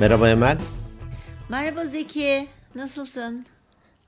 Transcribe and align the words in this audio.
Merhaba 0.00 0.28
Emel. 0.30 0.58
Merhaba 1.48 1.86
Zeki, 1.86 2.48
nasılsın? 2.74 3.46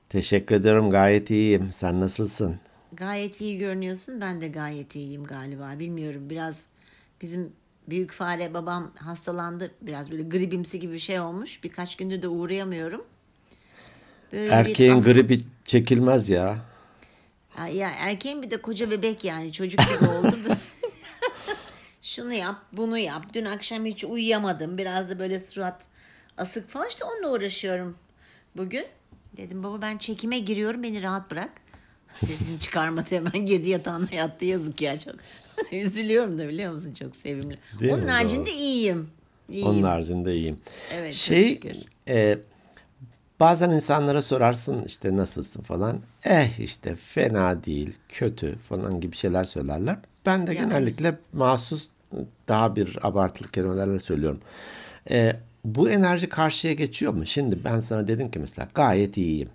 Teşekkür 0.09 0.55
ederim. 0.55 0.89
Gayet 0.91 1.29
iyiyim. 1.31 1.69
Sen 1.71 1.99
nasılsın? 2.01 2.59
Gayet 2.93 3.41
iyi 3.41 3.57
görünüyorsun. 3.57 4.21
Ben 4.21 4.41
de 4.41 4.47
gayet 4.47 4.95
iyiyim 4.95 5.23
galiba. 5.23 5.79
Bilmiyorum 5.79 6.29
biraz 6.29 6.61
bizim 7.21 7.53
büyük 7.89 8.11
fare 8.11 8.53
babam 8.53 8.91
hastalandı. 8.95 9.71
Biraz 9.81 10.11
böyle 10.11 10.23
gribimsi 10.23 10.79
gibi 10.79 10.93
bir 10.93 10.99
şey 10.99 11.19
olmuş. 11.19 11.63
Birkaç 11.63 11.95
gündür 11.95 12.21
de 12.21 12.27
uğrayamıyorum. 12.27 13.05
Böyle 14.33 14.45
bir- 14.45 14.51
Erkeğin 14.51 15.01
gribi 15.01 15.41
çekilmez 15.65 16.29
ya. 16.29 16.57
Ha, 17.49 17.67
Ya 17.67 17.91
erkeğin 17.97 18.41
bir 18.41 18.51
de 18.51 18.57
koca 18.61 18.91
bebek 18.91 19.23
yani 19.23 19.51
çocuk 19.53 19.79
gibi 19.79 20.09
oldu. 20.09 20.35
Şunu 22.01 22.33
yap, 22.33 22.55
bunu 22.73 22.97
yap. 22.97 23.25
Dün 23.33 23.45
akşam 23.45 23.85
hiç 23.85 24.03
uyuyamadım. 24.03 24.77
Biraz 24.77 25.09
da 25.09 25.19
böyle 25.19 25.39
surat 25.39 25.81
asık 26.41 26.69
falan. 26.69 26.87
İşte 26.89 27.05
onunla 27.05 27.31
uğraşıyorum 27.35 27.95
bugün. 28.57 28.85
Dedim 29.37 29.63
baba 29.63 29.81
ben 29.81 29.97
çekime 29.97 30.39
giriyorum 30.39 30.83
beni 30.83 31.03
rahat 31.03 31.31
bırak. 31.31 31.49
Sesini 32.25 32.59
çıkarmadı 32.59 33.05
hemen 33.09 33.45
girdi 33.45 33.69
yatağına 33.69 34.07
yattı 34.11 34.45
yazık 34.45 34.81
ya 34.81 34.99
çok. 34.99 35.15
Üzülüyorum 35.71 36.37
da 36.37 36.47
biliyor 36.47 36.71
musun 36.73 36.93
çok 36.93 37.15
sevimli. 37.15 37.57
Değil 37.79 37.93
Onun 37.93 38.03
mi? 38.05 38.11
haricinde 38.11 38.45
Doğru. 38.45 38.55
iyiyim. 38.55 39.07
İyiyim. 39.49 39.67
Onun 39.67 39.83
haricinde 39.83 40.35
iyiyim. 40.35 40.59
Evet, 40.93 41.13
Şey, 41.13 41.59
e, 42.07 42.37
bazen 43.39 43.69
insanlara 43.69 44.21
sorarsın 44.21 44.83
işte 44.85 45.17
nasılsın 45.17 45.61
falan. 45.61 45.99
Eh 46.25 46.59
işte 46.59 46.95
fena 46.95 47.63
değil, 47.63 47.93
kötü 48.09 48.57
falan 48.69 49.01
gibi 49.01 49.15
şeyler 49.15 49.43
söylerler. 49.43 49.97
Ben 50.25 50.47
de 50.47 50.53
Yani. 50.53 50.69
genellikle 50.69 51.17
mahsus 51.33 51.87
daha 52.47 52.75
bir 52.75 53.07
abartılı 53.07 53.47
kelimelerle 53.51 53.99
söylüyorum. 53.99 54.41
E, 55.09 55.35
bu 55.65 55.89
enerji 55.89 56.29
karşıya 56.29 56.73
geçiyor 56.73 57.13
mu? 57.13 57.25
Şimdi 57.25 57.63
ben 57.63 57.79
sana 57.79 58.07
dedim 58.07 58.31
ki 58.31 58.39
mesela 58.39 58.67
gayet 58.73 59.17
iyiyim. 59.17 59.49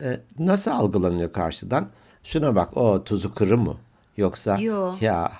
E, 0.00 0.20
nasıl 0.38 0.70
algılanıyor 0.70 1.32
karşıdan? 1.32 1.88
Şuna 2.24 2.54
bak 2.54 2.76
o 2.76 3.04
tuzu 3.04 3.34
kırı 3.34 3.58
mı? 3.58 3.76
Yoksa 4.16 4.58
Yo. 4.60 4.94
ya 5.00 5.32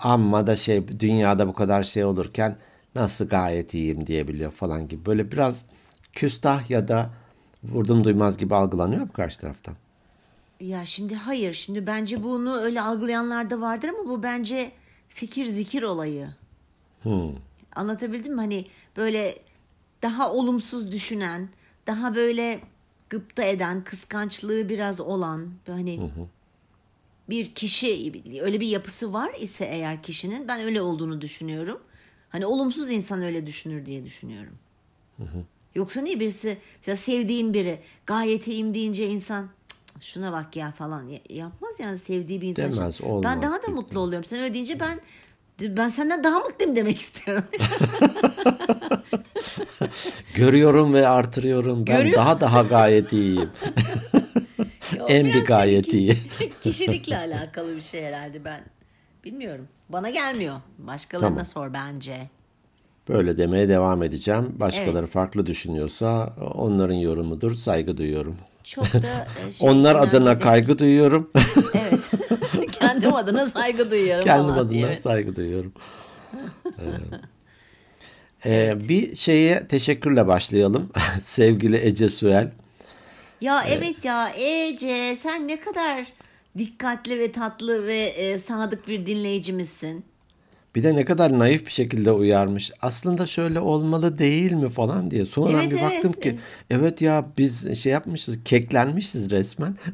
amma 0.00 0.46
da 0.46 0.56
şey 0.56 1.00
dünyada 1.00 1.48
bu 1.48 1.52
kadar 1.52 1.84
şey 1.84 2.04
olurken 2.04 2.56
nasıl 2.94 3.28
gayet 3.28 3.74
iyiyim 3.74 4.06
diyebiliyor 4.06 4.52
falan 4.52 4.88
gibi. 4.88 5.06
Böyle 5.06 5.32
biraz 5.32 5.64
küstah 6.12 6.70
ya 6.70 6.88
da 6.88 7.10
vurdum 7.64 8.04
duymaz 8.04 8.36
gibi 8.36 8.54
algılanıyor 8.54 9.00
mu 9.02 9.12
karşı 9.12 9.40
taraftan? 9.40 9.74
Ya 10.60 10.86
şimdi 10.86 11.14
hayır. 11.14 11.52
Şimdi 11.52 11.86
bence 11.86 12.22
bunu 12.22 12.56
öyle 12.56 12.80
algılayanlar 12.80 13.50
da 13.50 13.60
vardır 13.60 13.88
ama 13.88 14.10
bu 14.10 14.22
bence 14.22 14.72
fikir 15.08 15.46
zikir 15.46 15.82
olayı. 15.82 16.28
Anlatabildim 17.76 18.34
mi? 18.34 18.40
Hani 18.40 18.66
böyle 18.96 19.38
daha 20.02 20.32
olumsuz 20.32 20.92
düşünen, 20.92 21.48
daha 21.86 22.14
böyle 22.14 22.60
gıpta 23.10 23.42
eden, 23.42 23.84
kıskançlığı 23.84 24.68
biraz 24.68 25.00
olan, 25.00 25.50
hani 25.66 26.00
bir 27.30 27.54
kişi 27.54 28.12
öyle 28.42 28.60
bir 28.60 28.66
yapısı 28.66 29.12
var 29.12 29.34
ise 29.40 29.64
eğer 29.64 30.02
kişinin 30.02 30.48
ben 30.48 30.60
öyle 30.60 30.80
olduğunu 30.82 31.20
düşünüyorum. 31.20 31.80
Hani 32.28 32.46
olumsuz 32.46 32.90
insan 32.90 33.22
öyle 33.22 33.46
düşünür 33.46 33.86
diye 33.86 34.04
düşünüyorum. 34.04 34.52
Yoksa 35.74 36.00
niye 36.00 36.20
birisi 36.20 36.58
mesela 36.78 36.96
sevdiğin 36.96 37.54
biri 37.54 37.80
gayet 38.06 38.46
iyiyim 38.48 38.74
deyince 38.74 39.08
insan 39.08 39.48
"Cık, 39.94 40.02
şuna 40.02 40.32
bak 40.32 40.56
ya 40.56 40.72
falan 40.72 41.08
ya- 41.08 41.20
yapmaz 41.30 41.80
yani 41.80 41.98
sevdiği 41.98 42.40
bir 42.40 42.48
insan. 42.48 42.70
için. 42.70 42.80
Demez, 42.80 43.00
olmaz 43.00 43.22
Ben 43.24 43.42
daha 43.42 43.62
da 43.62 43.66
mutlu 43.68 44.00
oluyorum. 44.00 44.24
Sen 44.24 44.40
öyle 44.40 44.54
deyince 44.54 44.80
ben 44.80 45.00
ben 45.62 45.88
senden 45.88 46.24
daha 46.24 46.38
mutluyum 46.38 46.76
demek 46.76 46.98
istiyorum. 47.00 47.44
Görüyorum 50.34 50.94
ve 50.94 51.08
artırıyorum. 51.08 51.86
Ben 51.86 51.96
Görüyor- 51.98 52.16
daha 52.16 52.40
daha 52.40 52.62
gayet 52.62 53.12
iyiyim. 53.12 53.50
En 55.08 55.26
bir 55.26 55.44
gayet 55.44 55.94
iyi. 55.94 56.16
Kişilikle 56.62 57.16
alakalı 57.18 57.76
bir 57.76 57.80
şey 57.80 58.04
herhalde 58.04 58.44
ben. 58.44 58.60
Bilmiyorum. 59.24 59.68
Bana 59.88 60.10
gelmiyor. 60.10 60.56
Başkalarına 60.78 61.28
Tamam. 61.28 61.44
sor 61.44 61.72
bence. 61.72 62.30
Böyle 63.08 63.38
demeye 63.38 63.68
devam 63.68 64.02
edeceğim. 64.02 64.54
Başkaları 64.60 64.98
Evet. 64.98 65.10
farklı 65.12 65.46
düşünüyorsa 65.46 66.34
onların 66.54 66.94
yorumudur. 66.94 67.54
Saygı 67.54 67.96
duyuyorum. 67.96 68.36
Çok 68.66 68.92
da 68.92 69.28
e, 69.48 69.52
şey, 69.52 69.70
Onlar 69.70 69.96
adına 69.96 70.26
değil. 70.26 70.40
kaygı 70.40 70.78
duyuyorum. 70.78 71.30
Evet. 71.74 72.00
Kendim 72.72 73.14
adına 73.14 73.46
saygı 73.46 73.90
duyuyorum 73.90 74.24
Kendim 74.24 74.50
adına 74.50 74.70
diye. 74.70 74.86
Evet. 74.86 75.00
saygı 75.02 75.36
duyuyorum. 75.36 75.72
Ee, 78.44 78.50
ee, 78.50 78.88
bir 78.88 79.16
şeye 79.16 79.66
teşekkürle 79.66 80.26
başlayalım. 80.26 80.90
Sevgili 81.22 81.76
Ece 81.76 82.08
Süel. 82.08 82.52
Ya 83.40 83.64
evet 83.68 84.04
ya 84.04 84.30
Ece 84.30 85.14
sen 85.14 85.48
ne 85.48 85.60
kadar 85.60 86.06
dikkatli 86.58 87.18
ve 87.18 87.32
tatlı 87.32 87.86
ve 87.86 87.96
e, 87.96 88.38
sadık 88.38 88.88
bir 88.88 89.06
dinleyicimizsin. 89.06 90.04
Bir 90.76 90.84
de 90.84 90.96
ne 90.96 91.04
kadar 91.04 91.38
naif 91.38 91.66
bir 91.66 91.72
şekilde 91.72 92.12
uyarmış. 92.12 92.72
Aslında 92.82 93.26
şöyle 93.26 93.60
olmalı 93.60 94.18
değil 94.18 94.52
mi 94.52 94.70
falan 94.70 95.10
diye. 95.10 95.26
Sonra 95.26 95.52
Evet, 95.58 95.70
bir 95.70 95.78
evet, 95.78 95.82
baktım 95.82 96.12
ki 96.12 96.38
evet 96.70 97.02
ya 97.02 97.26
biz 97.38 97.78
şey 97.82 97.92
yapmışız, 97.92 98.38
keklenmişiz 98.44 99.30
resmen. 99.30 99.76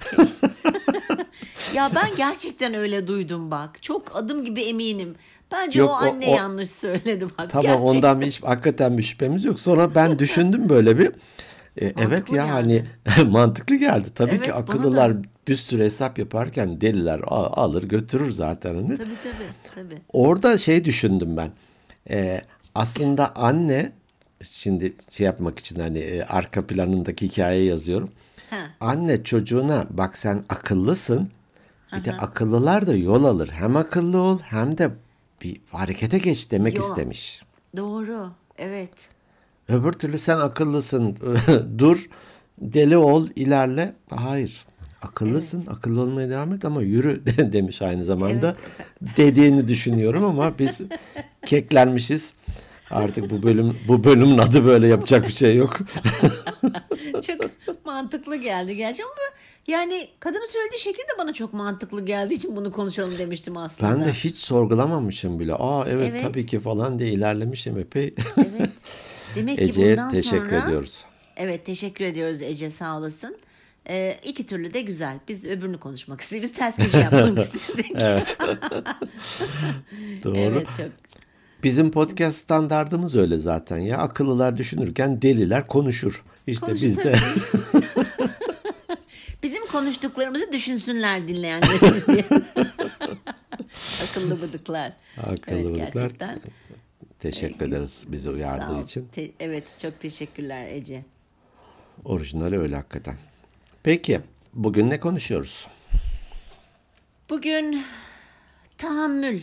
Ya 1.75 1.91
ben 1.95 2.17
gerçekten 2.17 2.75
öyle 2.75 3.07
duydum 3.07 3.51
bak. 3.51 3.83
Çok 3.83 4.17
adım 4.17 4.45
gibi 4.45 4.61
eminim. 4.63 5.15
Bence 5.53 5.79
Yok, 5.79 5.91
o 5.91 5.93
o- 5.93 5.97
anne 5.97 6.27
o- 6.29 6.35
yanlış 6.37 6.71
söyledi 6.71 7.27
bak. 7.39 7.51
Tamam 7.51 7.63
gerçekten. 7.63 7.97
ondan 7.97 8.21
bir 8.21 8.27
hiç 8.27 8.43
hakikaten 8.43 8.99
bir 8.99 9.03
şüphemiz 9.03 9.45
yok. 9.45 9.61
Sonra 9.61 9.95
ben 9.95 10.19
düşündüm 10.19 10.69
böyle 10.69 10.99
bir. 10.99 11.07
E, 11.81 11.93
evet 11.99 12.33
ya 12.33 12.47
geldi. 12.47 12.51
hani 12.51 12.85
mantıklı 13.31 13.77
geldi. 13.77 14.09
Tabii 14.15 14.31
Evet, 14.31 14.45
ki 14.45 14.53
akıllılar 14.53 15.13
bir 15.49 15.57
sürü 15.57 15.83
hesap 15.83 16.19
yaparken 16.19 16.81
deliler 16.81 17.21
alır 17.27 17.83
götürür 17.85 18.31
zaten 18.31 18.75
hani. 18.75 18.97
Tabii 18.99 19.17
tabii 19.23 19.75
tabii. 19.75 19.99
Orada 20.13 20.59
şey 20.59 20.85
düşündüm 20.85 21.37
ben. 21.37 21.51
E, 22.11 22.41
aslında 22.75 23.37
anne 23.37 23.93
şimdi 24.45 24.93
şey 25.11 25.27
yapmak 25.27 25.59
için 25.59 25.81
hani 25.81 25.99
e, 25.99 26.23
arka 26.23 26.67
planındaki 26.67 27.27
hikayeyi 27.27 27.69
yazıyorum. 27.69 28.11
Ha. 28.51 28.67
Anne 28.81 29.25
çocuğuna 29.25 29.87
bak 29.91 30.17
sen 30.19 30.43
akıllısın. 30.49 31.31
Bir 31.97 32.05
de 32.05 32.13
akıllılar 32.13 32.87
da 32.87 32.95
yol 32.97 33.25
alır. 33.25 33.49
Hem 33.49 33.77
akıllı 33.77 34.21
ol 34.21 34.39
hem 34.43 34.79
de 34.79 34.91
bir 35.43 35.61
harekete 35.71 36.19
geç 36.19 36.51
demek 36.51 36.77
Yol. 36.77 36.85
istemiş. 36.85 37.43
Doğru. 37.77 38.31
Evet. 38.59 38.93
Öbür 39.69 39.93
türlü 39.93 40.19
sen 40.19 40.37
akıllısın. 40.39 41.17
Dur, 41.79 42.09
deli 42.59 42.97
ol, 42.97 43.29
ilerle. 43.37 43.95
Hayır. 44.11 44.65
Akıllısın, 45.03 45.67
akıllı 45.67 46.01
olmaya 46.01 46.31
devam 46.31 46.53
et 46.53 46.65
ama 46.65 46.83
yürü 46.83 47.23
demiş 47.53 47.83
aynı 47.83 48.05
zamanda. 48.05 48.57
Dediğini 49.17 49.69
düşünüyorum 49.69 50.25
ama 50.25 50.59
biz 50.59 50.81
keklenmişiz. 51.47 52.35
Artık 52.91 53.31
bu 53.31 53.43
bölüm 53.43 53.77
bu 53.89 54.05
bölümün 54.05 54.39
adı 54.39 54.65
böyle 54.65 54.89
yapacak 54.89 55.29
bir 55.29 55.33
şey 55.33 55.57
yok. 55.57 55.79
Çok 57.27 57.41
mantıklı 57.87 58.37
geldi 58.37 58.77
gerçi 58.77 59.03
ama 59.03 59.13
yani 59.67 60.09
kadının 60.21 60.53
söylediği 60.53 60.81
şekil 60.81 60.99
de 60.99 61.19
bana 61.19 61.33
çok 61.33 61.53
mantıklı 61.53 62.05
geldiği 62.05 62.35
için 62.35 62.57
bunu 62.57 62.73
konuşalım 62.73 63.19
demiştim 63.19 63.57
aslında. 63.57 63.91
Ben 63.91 64.05
de 64.05 64.13
hiç 64.13 64.37
sorgulamamışım 64.39 65.41
bile. 65.41 65.55
Aa 65.55 65.85
evet, 65.89 66.09
Evet. 66.11 66.23
tabii 66.23 66.47
ki 66.47 66.61
falan 66.61 66.99
diye 66.99 67.11
ilerlemişim 67.11 67.79
epey. 67.79 68.15
Evet. 68.37 68.71
Demek 69.35 69.59
ki 69.59 69.65
Ece'ye 69.69 69.93
bundan 69.93 70.11
teşekkür 70.11 70.51
sonra... 70.51 70.65
ediyoruz. 70.65 71.05
Evet 71.37 71.67
teşekkür 71.67 72.05
ediyoruz 72.05 72.43
Ece 72.43 72.71
sağ 72.71 72.99
olasın. 72.99 73.37
Ee, 73.89 74.17
iki 74.25 74.47
türlü 74.47 74.75
de 74.75 74.81
güzel. 74.81 75.19
Biz 75.29 75.45
öbürünü 75.45 75.79
konuşmak 75.79 76.21
istedik. 76.21 76.43
Biz 76.43 76.53
ters 76.53 76.77
köşe 76.77 76.99
yapmak 76.99 77.39
istedik. 77.45 77.93
Evet. 77.95 78.37
Doğru. 80.25 80.37
Evet 80.37 80.67
çok. 80.77 80.89
Bizim 81.63 81.91
podcast 81.91 82.39
standardımız 82.39 83.17
öyle 83.17 83.39
zaten 83.39 83.79
ya. 83.79 83.99
Akıllılar 83.99 84.59
düşünürken 84.59 85.23
deliler 85.23 85.67
konuşur. 85.67 86.25
İşte 86.47 86.67
Konuşur 86.67 86.83
biz 86.83 86.99
de 86.99 87.17
Bizim 89.43 89.67
konuştuklarımızı 89.67 90.53
düşünsünler 90.53 91.29
dinleyenlerimiz 91.29 92.07
diye. 92.07 92.25
Akıllı 94.11 94.43
bıdıklar. 94.43 94.93
Akıllı 95.19 95.55
evet, 95.57 95.65
bıdıklar. 95.67 95.93
Gerçekten. 96.03 96.41
teşekkür 97.21 97.69
ederiz 97.69 98.05
bizi 98.09 98.31
uyardığı 98.31 98.83
için. 98.83 99.09
Te- 99.13 99.31
evet 99.41 99.65
çok 99.83 100.01
teşekkürler 100.01 100.67
Ece. 100.71 101.05
Orijinali 102.05 102.59
öyle 102.59 102.77
hakikaten. 102.77 103.15
Peki 103.83 104.21
bugün 104.53 104.91
ne 104.91 105.01
konuşuyoruz? 105.01 105.69
Bugün 107.31 107.85
tahammül. 108.79 109.43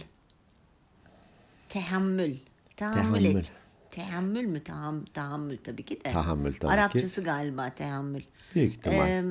Tehammül. 1.70 2.36
Tahammül. 2.76 3.36
et. 3.36 3.52
Tehammül. 3.92 4.46
Mü? 4.46 4.64
Taham, 4.64 5.06
tahammül 5.06 5.58
tabii 5.58 5.84
ki 5.84 6.04
de. 6.06 6.12
Tahammül 6.12 6.54
tabii 6.54 6.60
ki. 6.60 6.68
Arapçası 6.68 7.24
galiba 7.24 7.70
tehammül. 7.70 8.22
Büyük 8.56 8.74
ihtimal. 8.74 9.08
Ee, 9.10 9.24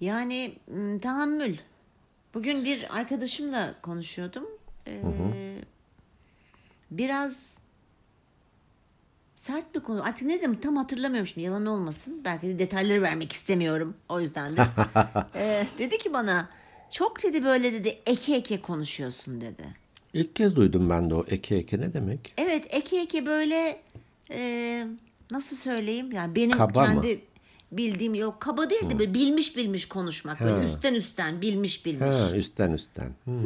yani 0.00 0.54
tahammül. 1.02 1.56
Bugün 2.34 2.64
bir 2.64 2.96
arkadaşımla 2.96 3.74
konuşuyordum. 3.82 4.44
Ee, 4.86 5.58
Biraz 6.90 7.61
sert 9.42 9.74
bir 9.74 9.80
konu. 9.80 10.04
Artık 10.04 10.26
ne 10.26 10.38
dedim 10.38 10.60
tam 10.60 10.76
hatırlamıyorum 10.76 11.26
şimdi 11.26 11.46
yalan 11.46 11.66
olmasın. 11.66 12.20
Belki 12.24 12.46
de 12.46 12.58
detayları 12.58 13.02
vermek 13.02 13.32
istemiyorum. 13.32 13.94
O 14.08 14.20
yüzden 14.20 14.56
de. 14.56 14.62
Ee, 15.34 15.66
dedi 15.78 15.98
ki 15.98 16.12
bana 16.12 16.48
çok 16.90 17.22
dedi 17.22 17.44
böyle 17.44 17.72
dedi 17.72 17.98
eke 18.06 18.34
eke 18.36 18.60
konuşuyorsun 18.60 19.40
dedi. 19.40 19.64
İlk 20.12 20.36
kez 20.36 20.56
duydum 20.56 20.90
ben 20.90 21.10
de 21.10 21.14
o 21.14 21.24
eke 21.28 21.56
eke 21.56 21.80
ne 21.80 21.94
demek? 21.94 22.34
Evet 22.36 22.66
eke 22.70 23.00
eke 23.00 23.26
böyle 23.26 23.80
e, 24.30 24.86
nasıl 25.30 25.56
söyleyeyim 25.56 26.12
yani 26.12 26.34
benim 26.34 26.58
Kaba 26.58 26.86
mı? 26.86 26.86
kendi 26.86 27.20
bildiğim 27.72 28.14
yok 28.14 28.40
kaba 28.40 28.70
değil 28.70 28.90
de 28.90 28.98
böyle 28.98 29.14
bilmiş 29.14 29.56
bilmiş 29.56 29.88
konuşmak 29.88 30.40
böyle 30.40 30.52
Ha. 30.56 30.62
üstten 30.64 30.94
üstten 30.94 31.40
bilmiş 31.40 31.86
bilmiş. 31.86 32.02
Ha, 32.02 32.36
üstten 32.36 32.72
üstten. 32.72 33.10
Hmm. 33.24 33.42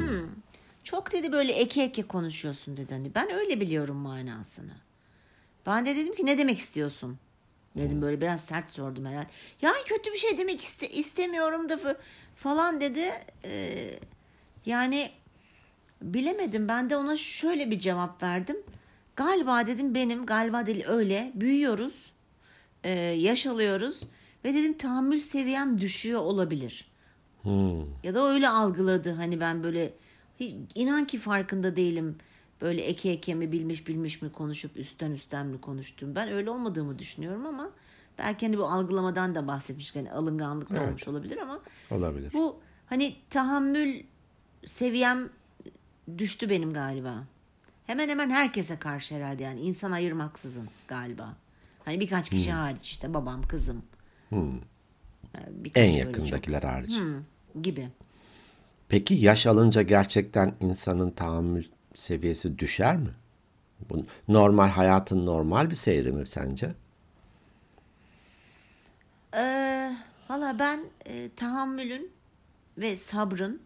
Çok 0.84 1.12
dedi 1.12 1.32
böyle 1.32 1.52
eke 1.52 1.82
eke 1.82 2.02
konuşuyorsun 2.02 2.76
dedi 2.76 2.94
hani 2.94 3.14
ben 3.14 3.32
öyle 3.32 3.60
biliyorum 3.60 3.96
manasını. 3.96 4.85
Ben 5.66 5.86
de 5.86 5.96
dedim 5.96 6.14
ki 6.14 6.26
ne 6.26 6.38
demek 6.38 6.58
istiyorsun? 6.58 7.18
Dedim 7.76 8.02
böyle 8.02 8.20
biraz 8.20 8.44
sert 8.44 8.70
sordum 8.70 9.04
herhalde. 9.06 9.26
Ya 9.62 9.72
kötü 9.86 10.12
bir 10.12 10.16
şey 10.18 10.38
demek 10.38 10.60
iste- 10.60 10.88
istemiyorum 10.88 11.68
da 11.68 11.74
fa- 11.74 11.96
falan 12.36 12.80
dedi. 12.80 13.10
Ee, 13.44 13.98
yani 14.66 15.10
bilemedim 16.02 16.68
ben 16.68 16.90
de 16.90 16.96
ona 16.96 17.16
şöyle 17.16 17.70
bir 17.70 17.78
cevap 17.78 18.22
verdim. 18.22 18.56
Galiba 19.16 19.66
dedim 19.66 19.94
benim 19.94 20.26
galiba 20.26 20.66
değil 20.66 20.84
öyle 20.88 21.32
büyüyoruz 21.34 22.12
e, 22.84 22.90
yaş 23.00 23.46
alıyoruz 23.46 24.02
ve 24.44 24.54
dedim 24.54 24.78
tahammül 24.78 25.20
seviyem 25.20 25.80
düşüyor 25.80 26.20
olabilir. 26.20 26.88
Hmm. 27.42 27.80
Ya 28.04 28.14
da 28.14 28.28
öyle 28.28 28.48
algıladı 28.48 29.12
hani 29.12 29.40
ben 29.40 29.62
böyle 29.62 29.92
inan 30.74 31.06
ki 31.06 31.18
farkında 31.18 31.76
değilim 31.76 32.16
böyle 32.60 32.82
eke 32.82 33.10
eke 33.10 33.34
mi 33.34 33.52
bilmiş 33.52 33.86
bilmiş 33.88 34.22
mi 34.22 34.32
konuşup 34.32 34.76
üstten 34.76 35.10
üstten 35.10 35.46
mi 35.46 35.60
konuştum. 35.60 36.14
Ben 36.14 36.28
öyle 36.28 36.50
olmadığımı 36.50 36.98
düşünüyorum 36.98 37.46
ama 37.46 37.70
belki 38.18 38.46
hani 38.46 38.58
bu 38.58 38.64
algılamadan 38.66 39.34
da 39.34 39.46
bahsetmiş 39.46 39.94
hani 39.96 40.12
alınganlık 40.12 40.70
da 40.70 40.76
Evet. 40.78 40.88
olmuş 40.88 41.08
olabilir 41.08 41.36
ama 41.38 41.60
Olabilir. 41.90 42.32
bu 42.32 42.56
hani 42.86 43.16
tahammül 43.30 44.02
seviyem 44.64 45.28
düştü 46.18 46.50
benim 46.50 46.72
galiba. 46.72 47.24
Hemen 47.86 48.08
hemen 48.08 48.30
herkese 48.30 48.78
karşı 48.78 49.14
herhalde 49.14 49.42
yani 49.42 49.60
insan 49.60 49.92
ayırmaksızın 49.92 50.68
galiba. 50.88 51.36
Hani 51.84 52.00
birkaç 52.00 52.30
kişi 52.30 52.52
hariç 52.52 52.82
işte 52.82 53.14
babam, 53.14 53.42
kızım. 53.42 53.82
Yani 54.32 54.56
birkaç 55.50 55.84
En 55.84 55.90
yakındakiler 55.90 56.62
hariç. 56.62 56.90
çok- 56.90 57.00
Hı, 57.06 57.22
gibi. 57.62 57.88
Peki 58.88 59.14
yaş 59.14 59.46
alınca 59.46 59.82
gerçekten 59.82 60.54
insanın 60.60 61.10
tahammül 61.10 61.64
seviyesi 61.96 62.58
düşer 62.58 62.96
mi? 62.96 63.10
Bu 63.90 64.06
normal 64.28 64.68
hayatın 64.68 65.26
normal 65.26 65.70
bir 65.70 65.74
seyri 65.74 66.12
mi 66.12 66.26
sence? 66.26 66.74
Ee, 69.34 69.96
Valla 70.30 70.58
ben 70.58 70.80
e, 71.06 71.30
tahammülün 71.36 72.10
ve 72.78 72.96
sabrın 72.96 73.60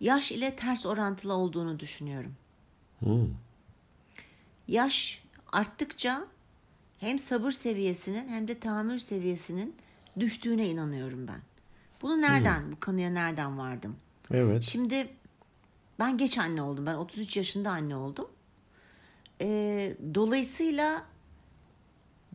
yaş 0.00 0.32
ile 0.32 0.56
ters 0.56 0.86
orantılı 0.86 1.34
olduğunu 1.34 1.80
düşünüyorum. 1.80 2.34
Yaş 4.68 5.22
arttıkça 5.52 6.26
hem 6.98 7.18
sabır 7.18 7.50
seviyesinin 7.50 8.28
hem 8.28 8.48
de 8.48 8.58
tahammül 8.58 8.98
seviyesinin 8.98 9.76
düştüğüne 10.20 10.68
inanıyorum 10.68 11.28
ben. 11.28 11.40
Bunu 12.02 12.20
nereden, 12.20 12.72
bu 12.72 12.80
kanıya 12.80 13.10
nereden 13.10 13.58
vardım? 13.58 13.96
Evet. 14.30 14.62
Şimdi 14.62 15.08
ben 16.00 16.18
geç 16.18 16.38
anne 16.38 16.62
oldum. 16.62 16.86
Ben 16.86 16.94
33 16.94 17.36
yaşında 17.36 17.70
anne 17.70 17.96
oldum. 17.96 18.28
Ee, 19.40 19.96
dolayısıyla 20.14 21.02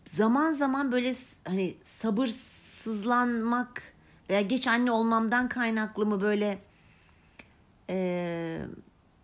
zaman 0.06 0.52
zaman 0.52 0.92
böyle 0.92 1.14
hani 1.48 1.78
sabırsızlanmak 1.84 3.94
veya 4.30 4.42
geç 4.42 4.68
anne 4.68 4.92
olmamdan 4.92 5.50
kaynaklı 5.50 6.06
mı 6.06 6.22
böyle 6.22 6.60
e, 7.90 8.60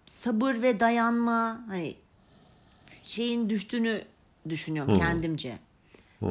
sabır 0.06 0.62
ve 0.62 0.80
dayanma 0.80 1.62
hani 1.68 1.96
şeyin 3.04 3.50
düştüğünü 3.50 4.02
düşünüyorum 4.50 4.98
kendimce. 4.98 5.58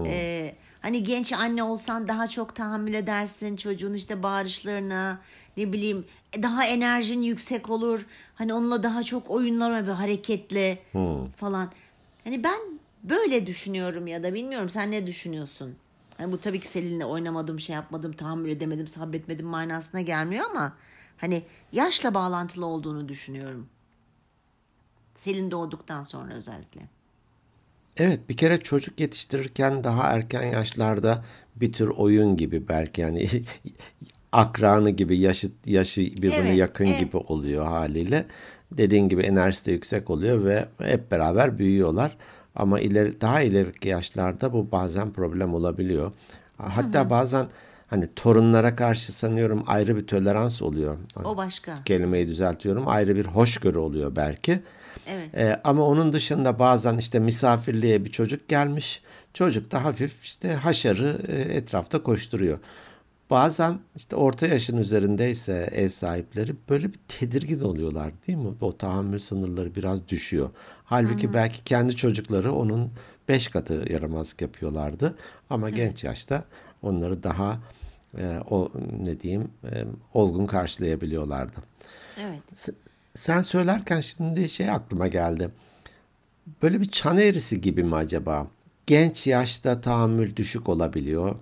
Ee, 0.06 0.54
hani 0.80 1.04
genç 1.04 1.32
anne 1.32 1.62
olsan 1.62 2.08
daha 2.08 2.28
çok 2.28 2.56
tahammül 2.56 2.94
edersin 2.94 3.56
çocuğun 3.56 3.94
işte 3.94 4.22
bağırışlarına 4.22 5.20
ne 5.56 5.72
bileyim 5.72 6.04
e, 6.32 6.42
daha 6.42 6.64
enerjin 6.64 7.22
yüksek 7.22 7.70
olur. 7.70 8.06
Hani 8.34 8.54
onunla 8.54 8.82
daha 8.82 9.02
çok 9.02 9.30
oyunlar 9.30 9.72
böyle 9.72 9.92
hareketli 9.92 10.78
falan. 11.36 11.70
Hani 12.24 12.44
ben 12.44 12.60
böyle 13.04 13.46
düşünüyorum 13.46 14.06
ya 14.06 14.22
da 14.22 14.34
bilmiyorum 14.34 14.68
sen 14.68 14.90
ne 14.90 15.06
düşünüyorsun? 15.06 15.76
Hani 16.16 16.32
bu 16.32 16.40
tabii 16.40 16.60
ki 16.60 16.68
Selin'le 16.68 17.04
oynamadım, 17.04 17.60
şey 17.60 17.74
yapmadım, 17.74 18.12
tahammül 18.12 18.50
edemedim, 18.50 18.86
sabretmedim 18.86 19.46
manasına 19.46 20.00
gelmiyor 20.00 20.44
ama 20.50 20.76
hani 21.16 21.42
yaşla 21.72 22.14
bağlantılı 22.14 22.66
olduğunu 22.66 23.08
düşünüyorum. 23.08 23.68
Selin 25.14 25.50
doğduktan 25.50 26.02
sonra 26.02 26.34
özellikle. 26.34 26.80
Evet 27.96 28.28
bir 28.28 28.36
kere 28.36 28.60
çocuk 28.60 29.00
yetiştirirken 29.00 29.84
daha 29.84 30.02
erken 30.10 30.42
yaşlarda 30.42 31.24
bir 31.56 31.72
tür 31.72 31.88
oyun 31.88 32.36
gibi 32.36 32.68
belki 32.68 33.00
yani 33.00 33.28
akranı 34.32 34.90
gibi 34.90 35.18
yaşı, 35.18 35.50
yaşı 35.66 36.00
birbirine 36.00 36.48
Evet, 36.48 36.58
yakın 36.58 36.86
evet. 36.86 37.00
gibi 37.00 37.16
oluyor 37.16 37.64
haliyle. 37.66 38.24
Dediğin 38.72 39.08
gibi 39.08 39.22
enerjisi 39.22 39.66
de 39.66 39.72
yüksek 39.72 40.10
oluyor 40.10 40.44
ve 40.44 40.64
hep 40.82 41.10
beraber 41.10 41.58
büyüyorlar. 41.58 42.16
Ama 42.56 42.80
ileri, 42.80 43.20
daha 43.20 43.42
ileriki 43.42 43.88
yaşlarda 43.88 44.52
bu 44.52 44.72
bazen 44.72 45.10
problem 45.10 45.54
olabiliyor. 45.54 46.12
Hatta 46.56 47.10
bazen 47.10 47.46
hani 47.86 48.08
torunlara 48.16 48.76
karşı 48.76 49.12
sanıyorum 49.12 49.64
ayrı 49.66 49.96
bir 49.96 50.06
tolerans 50.06 50.62
oluyor. 50.62 50.96
O 51.24 51.36
başka. 51.36 51.84
Kelimeyi 51.84 52.28
düzeltiyorum. 52.28 52.88
Ayrı 52.88 53.16
bir 53.16 53.26
hoşgörü 53.26 53.78
oluyor 53.78 54.16
belki. 54.16 54.60
Evet. 55.06 55.34
Ee, 55.34 55.60
ama 55.64 55.82
onun 55.86 56.12
dışında 56.12 56.58
bazen 56.58 56.98
işte 56.98 57.18
misafirliğe 57.18 58.04
bir 58.04 58.10
çocuk 58.10 58.48
gelmiş. 58.48 59.02
Çocuk 59.34 59.72
da 59.72 59.84
hafif 59.84 60.22
işte 60.22 60.52
haşarı 60.54 61.18
e, 61.28 61.36
etrafta 61.36 62.02
koşturuyor. 62.02 62.58
Bazen 63.30 63.78
işte 63.96 64.16
orta 64.16 64.46
yaşın 64.46 64.76
üzerindeyse 64.76 65.68
ev 65.72 65.88
sahipleri 65.88 66.54
böyle 66.68 66.88
bir 66.92 66.98
tedirgin 67.08 67.60
oluyorlar 67.60 68.12
değil 68.26 68.38
mi? 68.38 68.48
O 68.60 68.76
tahammül 68.76 69.18
sınırları 69.18 69.74
biraz 69.74 70.08
düşüyor. 70.08 70.50
Halbuki 70.84 71.34
belki 71.34 71.64
kendi 71.64 71.96
çocukları 71.96 72.52
onun 72.52 72.90
beş 73.28 73.48
katı 73.48 73.84
yaramazlık 73.92 74.40
yapıyorlardı. 74.40 75.14
Ama 75.50 75.70
genç 75.70 76.04
yaşta 76.04 76.44
onları 76.82 77.22
daha 77.22 77.58
e, 78.18 78.38
o 78.50 78.72
ne 79.04 79.20
diyeyim 79.20 79.48
e, 79.72 79.84
olgun 80.14 80.46
karşılayabiliyorlardı. 80.46 81.56
Evet. 82.20 82.40
S- 82.54 82.72
Sen 83.14 83.42
söylerken 83.42 84.00
şimdi 84.00 84.48
şey 84.48 84.70
aklıma 84.70 85.06
geldi. 85.06 85.50
Böyle 86.62 86.80
bir 86.80 86.90
çan 86.90 87.18
eğrisi 87.18 87.60
gibi 87.60 87.84
mi 87.84 87.94
acaba? 87.96 88.46
Genç 88.86 89.26
yaşta 89.26 89.80
tahammül 89.80 90.36
düşük 90.36 90.68
olabiliyor. 90.68 91.34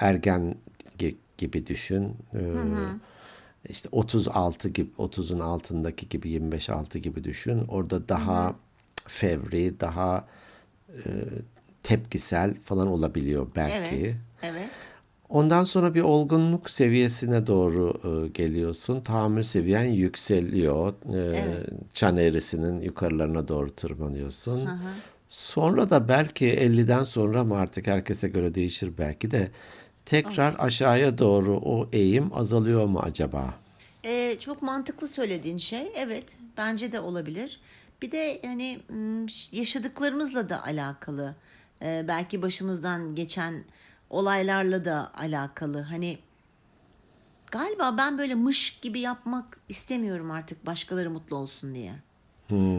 Ergen 0.00 0.54
gibi 1.38 1.66
düşün. 1.66 2.16
Ee, 2.34 2.40
işte 3.68 3.88
36 3.92 4.68
gibi 4.68 4.90
30'un 4.98 5.40
altındaki 5.40 6.08
gibi 6.08 6.28
25 6.28 6.70
altı 6.70 6.98
gibi 6.98 7.24
düşün. 7.24 7.64
Orada 7.68 8.08
daha 8.08 8.54
fevri, 9.08 9.80
daha 9.80 10.24
e, 10.88 11.00
tepkisel 11.82 12.54
falan 12.54 12.86
olabiliyor 12.86 13.46
belki. 13.56 13.96
Evet. 13.96 14.14
Evet. 14.42 14.68
Ondan 15.28 15.64
sonra 15.64 15.94
bir 15.94 16.00
olgunluk 16.00 16.70
seviyesine 16.70 17.46
doğru 17.46 18.00
e, 18.04 18.28
geliyorsun. 18.28 19.00
Tahammül 19.00 19.42
seviyen 19.42 19.84
yükseliyor. 19.84 20.94
E, 21.14 21.44
Çan 21.94 22.16
eğrisinin 22.16 22.80
yukarılarına 22.80 23.48
doğru 23.48 23.70
tırmanıyorsun. 23.70 24.68
Sonra 25.28 25.90
da 25.90 26.08
belki 26.08 26.46
50'den 26.46 27.04
sonra 27.04 27.44
mı 27.44 27.56
artık 27.56 27.86
herkese 27.86 28.28
göre 28.28 28.54
değişir 28.54 28.92
belki 28.98 29.30
de 29.30 29.50
tekrar 30.08 30.56
aşağıya 30.58 31.18
doğru 31.18 31.60
o 31.64 31.88
eğim 31.92 32.30
azalıyor 32.34 32.86
mu 32.86 33.00
acaba? 33.02 33.54
Ee, 34.04 34.36
çok 34.40 34.62
mantıklı 34.62 35.08
söylediğin 35.08 35.58
şey. 35.58 35.92
Evet, 35.96 36.36
bence 36.56 36.92
de 36.92 37.00
olabilir. 37.00 37.60
Bir 38.02 38.12
de 38.12 38.40
hani 38.44 38.80
yaşadıklarımızla 39.52 40.48
da 40.48 40.64
alakalı. 40.64 41.34
Ee, 41.82 42.04
belki 42.08 42.42
başımızdan 42.42 43.14
geçen 43.14 43.64
olaylarla 44.10 44.84
da 44.84 45.12
alakalı. 45.14 45.80
Hani 45.80 46.18
galiba 47.50 47.94
ben 47.98 48.18
böyle 48.18 48.34
mış 48.34 48.80
gibi 48.80 49.00
yapmak 49.00 49.60
istemiyorum 49.68 50.30
artık 50.30 50.66
başkaları 50.66 51.10
mutlu 51.10 51.36
olsun 51.36 51.74
diye. 51.74 51.92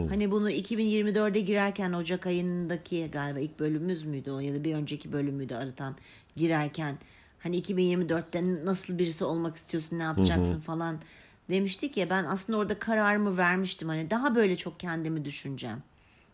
Hani 0.08 0.30
bunu 0.30 0.50
2024'e 0.50 1.40
girerken 1.40 1.92
Ocak 1.92 2.26
ayındaki 2.26 3.08
galiba 3.12 3.38
ilk 3.38 3.60
bölümümüz 3.60 4.04
müydü 4.04 4.30
o 4.30 4.40
ya 4.40 4.54
da 4.54 4.64
bir 4.64 4.74
önceki 4.74 5.12
bölümüydü 5.12 5.54
arıtan 5.54 5.96
girerken 6.36 6.98
hani 7.42 7.60
2024'te 7.62 8.64
nasıl 8.64 8.98
birisi 8.98 9.24
olmak 9.24 9.56
istiyorsun 9.56 9.98
ne 9.98 10.02
yapacaksın 10.02 10.60
falan 10.60 10.98
demiştik 11.50 11.96
ya 11.96 12.10
ben 12.10 12.24
aslında 12.24 12.58
orada 12.58 12.78
kararımı 12.78 13.36
vermiştim 13.36 13.88
hani 13.88 14.10
daha 14.10 14.34
böyle 14.34 14.56
çok 14.56 14.80
kendimi 14.80 15.24
düşüneceğim. 15.24 15.82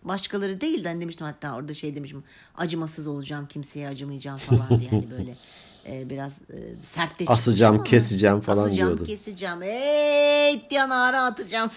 başkaları 0.05 0.61
değil 0.61 0.85
de 0.85 0.89
hani 0.89 1.01
demiştim 1.01 1.27
hatta 1.27 1.55
orada 1.55 1.75
şey 1.75 1.95
demişim 1.97 2.25
acımasız 2.57 3.07
olacağım 3.07 3.47
kimseye 3.47 3.89
acımayacağım 3.89 4.39
falan 4.39 4.81
diye 4.81 4.91
hani 4.91 5.11
böyle 5.11 5.35
e, 5.87 6.11
biraz 6.11 6.39
e, 6.51 6.83
sert 6.83 7.21
de 7.21 7.25
Asacağım, 7.27 7.75
ama 7.75 7.85
keseceğim 7.85 8.41
falan 8.41 8.67
asacağım, 8.67 8.89
diyordun. 8.89 9.05
keseceğim. 9.05 9.63
Ey 9.63 10.71
diye 10.71 10.89
nara 10.89 11.23
atacağım. 11.23 11.71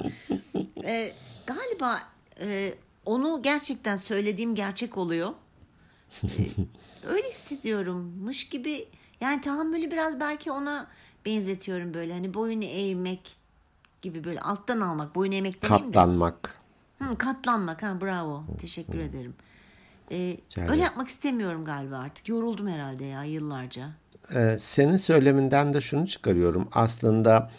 e, 0.84 1.12
galiba 1.46 1.98
e, 2.40 2.74
onu 3.06 3.40
gerçekten 3.42 3.96
söylediğim 3.96 4.54
gerçek 4.54 4.98
oluyor. 4.98 5.32
E, 6.24 6.28
öyle 7.06 7.28
hissediyorummuş 7.28 8.48
gibi 8.48 8.88
yani 9.20 9.40
tahammülü 9.40 9.90
biraz 9.90 10.20
belki 10.20 10.50
ona 10.52 10.86
benzetiyorum 11.26 11.94
böyle 11.94 12.12
hani 12.12 12.34
boyunu 12.34 12.64
eğmek 12.64 13.36
gibi 14.02 14.24
böyle 14.24 14.40
alttan 14.40 14.80
almak 14.80 15.14
boyun 15.14 15.32
eğmek 15.32 15.62
demeyeyim 15.62 15.88
de 15.88 15.92
Katlanmak. 15.92 16.54
Hı, 16.98 17.18
katlanmak 17.18 17.82
ha 17.82 18.00
bravo 18.00 18.44
teşekkür 18.60 18.98
ederim. 18.98 19.34
E, 20.10 20.16
Rica 20.16 20.70
öyle 20.72 20.82
yapmak 20.82 21.08
istemiyorum 21.08 21.64
galiba 21.64 21.96
artık 21.96 22.28
yoruldum 22.28 22.68
herhalde 22.68 23.04
ya 23.04 23.24
yıllarca. 23.24 23.88
Ee, 24.34 24.56
senin 24.58 24.96
söyleminden 24.96 25.74
de 25.74 25.80
şunu 25.80 26.08
çıkarıyorum. 26.08 26.68
Aslında 26.72 27.50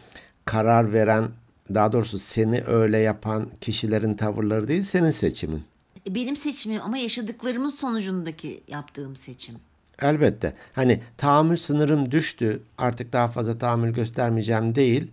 karar 0.46 0.94
veren, 0.94 1.28
daha 1.74 1.92
doğrusu 1.92 2.20
seni 2.20 2.64
öyle 2.68 2.98
yapan 2.98 3.50
kişilerin 3.62 4.14
tavırları 4.14 4.68
değil, 4.68 4.84
senin 4.84 5.12
seçimin. 5.12 5.64
E, 6.08 6.16
Benim 6.16 6.36
seçimim 6.36 6.82
ama 6.84 6.98
yaşadıklarımın 6.98 7.70
sonucundaki 7.70 8.64
yaptığım 8.68 9.16
seçim. 9.16 9.56
Elbette. 10.02 10.54
Hani 10.74 11.02
tahammül 11.18 11.58
sınırım 11.58 12.12
düştü. 12.12 12.62
Artık 12.78 13.14
daha 13.14 13.28
fazla 13.28 13.58
tahammül 13.58 13.94
göstermeyeceğim 13.94 14.76
değil. 14.76 15.12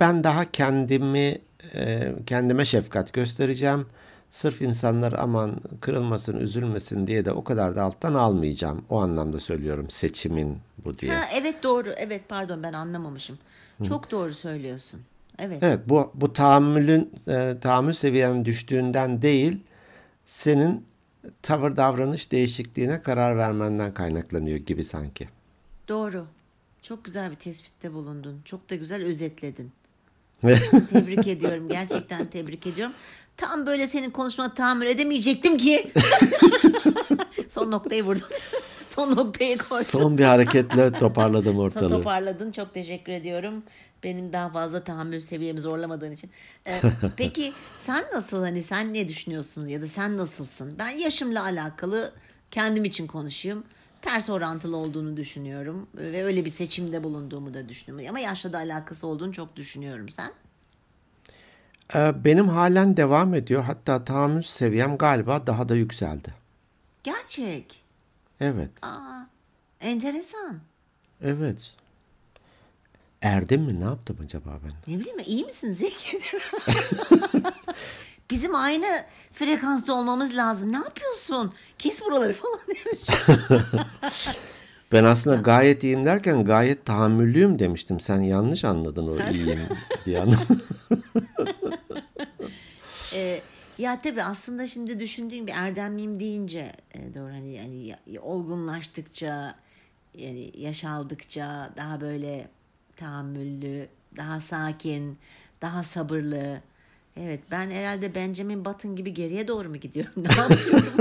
Ben 0.00 0.24
daha 0.24 0.50
kendimi 0.50 1.38
e, 1.74 2.12
kendime 2.26 2.64
şefkat 2.64 3.12
göstereceğim. 3.12 3.86
Sırf 4.30 4.62
insanlar 4.62 5.12
aman 5.12 5.56
kırılmasın, 5.80 6.36
üzülmesin 6.36 7.06
diye 7.06 7.24
de 7.24 7.32
o 7.32 7.44
kadar 7.44 7.76
da 7.76 7.82
alttan 7.82 8.14
almayacağım. 8.14 8.84
O 8.90 9.00
anlamda 9.00 9.40
söylüyorum 9.40 9.90
seçimin 9.90 10.58
bu 10.84 10.98
diye. 10.98 11.14
Ha, 11.14 11.24
evet 11.34 11.62
doğru. 11.62 11.94
Evet 11.96 12.22
pardon 12.28 12.62
ben 12.62 12.72
anlamamışım. 12.72 13.38
Çok 13.88 14.10
doğru 14.10 14.34
söylüyorsun. 14.34 15.00
Evet. 15.38 15.58
Evet 15.62 15.80
bu 15.86 16.10
bu 16.14 16.32
tahammülün 16.32 17.10
e, 17.28 17.56
tahammül 17.60 17.92
seviyenin 17.92 18.44
düştüğünden 18.44 19.22
değil 19.22 19.60
senin 20.28 20.86
tavır 21.42 21.76
davranış 21.76 22.32
değişikliğine 22.32 23.02
karar 23.02 23.36
vermenden 23.36 23.94
kaynaklanıyor 23.94 24.58
gibi 24.58 24.84
sanki. 24.84 25.28
Doğru. 25.88 26.26
Çok 26.82 27.04
güzel 27.04 27.30
bir 27.30 27.36
tespitte 27.36 27.92
bulundun. 27.92 28.40
Çok 28.44 28.70
da 28.70 28.74
güzel 28.74 29.04
özetledin. 29.04 29.72
Tebrik 30.90 31.26
ediyorum. 31.26 31.68
Gerçekten 31.68 32.26
tebrik 32.26 32.66
ediyorum. 32.66 32.94
Tam 33.36 33.66
böyle 33.66 33.86
senin 33.86 34.10
konuşmana 34.10 34.54
tahammül 34.54 34.86
edemeyecektim 34.86 35.56
ki. 35.56 35.92
Son 37.48 37.70
noktayı 37.70 38.04
vurdun. 38.04 38.28
Son 38.88 39.16
noktayı 39.16 39.58
koydun. 39.58 39.84
Son 39.84 40.18
bir 40.18 40.24
hareketle 40.24 40.92
toparladım 40.92 41.58
ortalığı. 41.58 41.88
toparladın. 41.88 42.52
Çok 42.52 42.74
teşekkür 42.74 43.12
ediyorum. 43.12 43.62
Benim 44.04 44.32
daha 44.32 44.48
fazla 44.50 44.84
tahammül 44.84 45.20
seviyemi 45.20 45.60
zorlamadığın 45.60 46.12
için. 46.12 46.30
Ee, 46.66 46.82
peki 47.16 47.52
sen 47.78 48.04
nasıl 48.14 48.40
hani 48.40 48.62
sen 48.62 48.94
ne 48.94 49.08
düşünüyorsun 49.08 49.66
ya 49.68 49.82
da 49.82 49.86
sen 49.86 50.16
nasılsın? 50.16 50.74
Ben 50.78 50.88
yaşımla 50.88 51.42
alakalı 51.42 52.12
kendim 52.50 52.84
için 52.84 53.06
konuşayım. 53.06 53.64
Ters 54.02 54.30
orantılı 54.30 54.76
olduğunu 54.76 55.16
düşünüyorum 55.16 55.86
ve 55.94 56.24
öyle 56.24 56.44
bir 56.44 56.50
seçimde 56.50 57.04
bulunduğumu 57.04 57.54
da 57.54 57.68
düşünüyorum. 57.68 58.08
Ama 58.08 58.20
yaşla 58.20 58.52
da 58.52 58.58
alakası 58.58 59.06
olduğunu 59.06 59.32
çok 59.32 59.56
düşünüyorum 59.56 60.08
sen. 60.08 60.32
Ee, 61.94 62.24
Benim 62.24 62.48
halen 62.48 62.96
devam 62.96 63.34
ediyor. 63.34 63.62
Hatta 63.62 64.04
tahammül 64.04 64.42
seviyem 64.42 64.96
galiba 64.98 65.46
daha 65.46 65.68
da 65.68 65.74
yükseldi. 65.74 66.34
Gerçek. 67.04 67.82
Evet, 68.40 68.70
Aa, 68.82 69.20
enteresan. 69.80 70.58
evet. 71.22 71.74
Erdim 73.22 73.62
mi? 73.62 73.80
Ne 73.80 73.84
yaptım 73.84 74.16
acaba 74.24 74.50
ben? 74.64 74.94
Ne 74.94 75.00
bileyim 75.00 75.18
iyi 75.26 75.44
misin 75.44 75.72
Zeki? 75.72 76.18
Bizim 78.30 78.54
aynı 78.54 79.04
frekansta 79.32 79.92
olmamız 79.92 80.36
lazım. 80.36 80.72
Ne 80.72 80.76
yapıyorsun? 80.76 81.52
Kes 81.78 82.02
buraları 82.04 82.32
falan 82.32 82.58
demiş. 82.68 83.00
Ben 84.92 85.04
aslında 85.04 85.36
gayet 85.36 85.84
iyiyim 85.84 86.04
derken 86.06 86.44
gayet 86.44 86.84
tahammüllüyüm 86.84 87.58
demiştim. 87.58 88.00
Sen 88.00 88.20
yanlış 88.20 88.64
anladın 88.64 89.08
o 89.08 89.30
iyiyim 89.32 89.60
diye 90.04 90.20
anladın. 90.20 90.62
Ee, 93.14 93.40
ya 93.78 94.00
tabii 94.00 94.22
aslında 94.22 94.66
şimdi 94.66 95.00
düşündüğüm 95.00 95.46
bir 95.46 95.52
erdemliyim 95.52 96.20
deyince 96.20 96.72
e, 96.94 97.14
doğru 97.14 97.32
hani 97.32 97.52
yani 97.54 97.86
ya- 97.86 98.22
olgunlaştıkça 98.22 99.54
yani 100.14 100.50
yaş 100.54 100.84
aldıkça 100.84 101.70
daha 101.76 102.00
böyle 102.00 102.48
tahammüllü, 102.98 103.88
daha 104.16 104.40
sakin, 104.40 105.18
daha 105.62 105.82
sabırlı. 105.82 106.60
Evet 107.16 107.40
ben 107.50 107.70
herhalde 107.70 108.14
Benjamin 108.14 108.64
Button 108.64 108.96
gibi 108.96 109.14
geriye 109.14 109.48
doğru 109.48 109.68
mu 109.68 109.76
gidiyorum? 109.76 110.12
Ne 110.36 110.42
yapıyorum? 110.42 110.94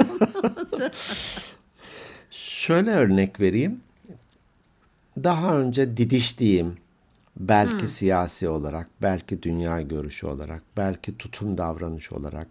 Şöyle 2.32 2.92
örnek 2.92 3.40
vereyim. 3.40 3.82
Daha 5.24 5.60
önce 5.60 5.98
didiştiğim, 5.98 6.76
belki 7.40 7.88
siyasi 7.88 8.50
olarak, 8.50 8.90
belki 9.02 9.44
dünya 9.44 9.82
görüşü 9.82 10.28
olarak, 10.28 10.64
belki 10.78 11.18
tutum 11.18 11.58
davranış 11.58 12.12
olarak 12.12 12.48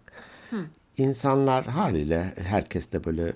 insanlar 0.97 1.65
haliyle 1.65 2.33
herkes 2.37 2.91
de 2.91 3.03
böyle 3.03 3.33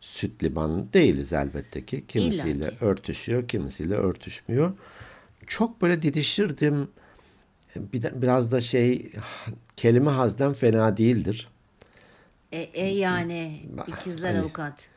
süt 0.00 0.42
liman 0.44 0.92
değiliz 0.92 1.32
elbette 1.32 1.86
ki. 1.86 2.04
Kimisiyle 2.08 2.64
İlla 2.64 2.70
ki. 2.70 2.78
örtüşüyor, 2.80 3.48
kimisiyle 3.48 3.94
örtüşmüyor. 3.94 4.72
Çok 5.46 5.82
böyle 5.82 6.02
didişirdim. 6.02 6.88
Bir 7.76 8.02
de, 8.02 8.22
biraz 8.22 8.52
da 8.52 8.60
şey 8.60 9.12
kelime 9.76 10.10
hazden 10.10 10.52
fena 10.54 10.96
değildir. 10.96 11.48
e, 12.52 12.58
e 12.60 12.86
yani 12.94 13.60
ikizler 13.88 14.34
Hani- 14.34 14.42
avukat. 14.42 14.88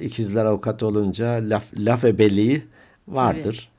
İkizler 0.00 0.44
avukat 0.44 0.82
olunca 0.82 1.26
laf, 1.42 1.64
laf 1.74 2.04
ebeliği 2.04 2.62
vardır. 3.08 3.70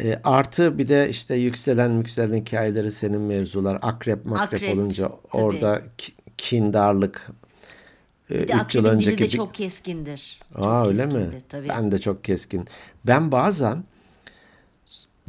E, 0.00 0.20
artı 0.24 0.78
bir 0.78 0.88
de 0.88 1.08
işte 1.10 1.34
yükselen 1.34 1.92
yükselen 1.98 2.34
hikayeleri 2.34 2.90
senin 2.92 3.20
mevzular 3.20 3.78
akrep 3.82 4.24
makrep 4.26 4.62
Akrep, 4.62 4.74
olunca 4.74 5.08
tabii. 5.08 5.42
orada 5.42 5.82
ki- 5.98 6.12
kindarlık 6.38 7.30
e, 8.30 8.34
Bir 8.34 8.38
de 8.38 8.42
üç 8.42 8.50
yıl 8.50 8.58
akrebin 8.60 8.84
dili 8.84 8.88
önceki 8.96 9.18
de 9.18 9.24
bir- 9.24 9.30
çok 9.30 9.54
keskindir. 9.54 10.40
Çok 10.54 10.64
Aa 10.66 10.86
öyle 10.88 11.06
mi? 11.06 11.12
keskindir, 11.12 11.40
Tabii. 11.48 11.68
Ben 11.68 11.92
de 11.92 12.00
çok 12.00 12.24
keskin. 12.24 12.68
Ben 13.06 13.32
bazen 13.32 13.84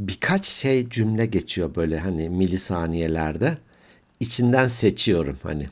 birkaç 0.07 0.45
şey 0.45 0.89
cümle 0.89 1.25
geçiyor 1.25 1.75
böyle 1.75 1.99
hani 1.99 2.29
milisaniyelerde. 2.29 3.57
İçinden 4.19 4.67
seçiyorum 4.67 5.37
hani. 5.43 5.67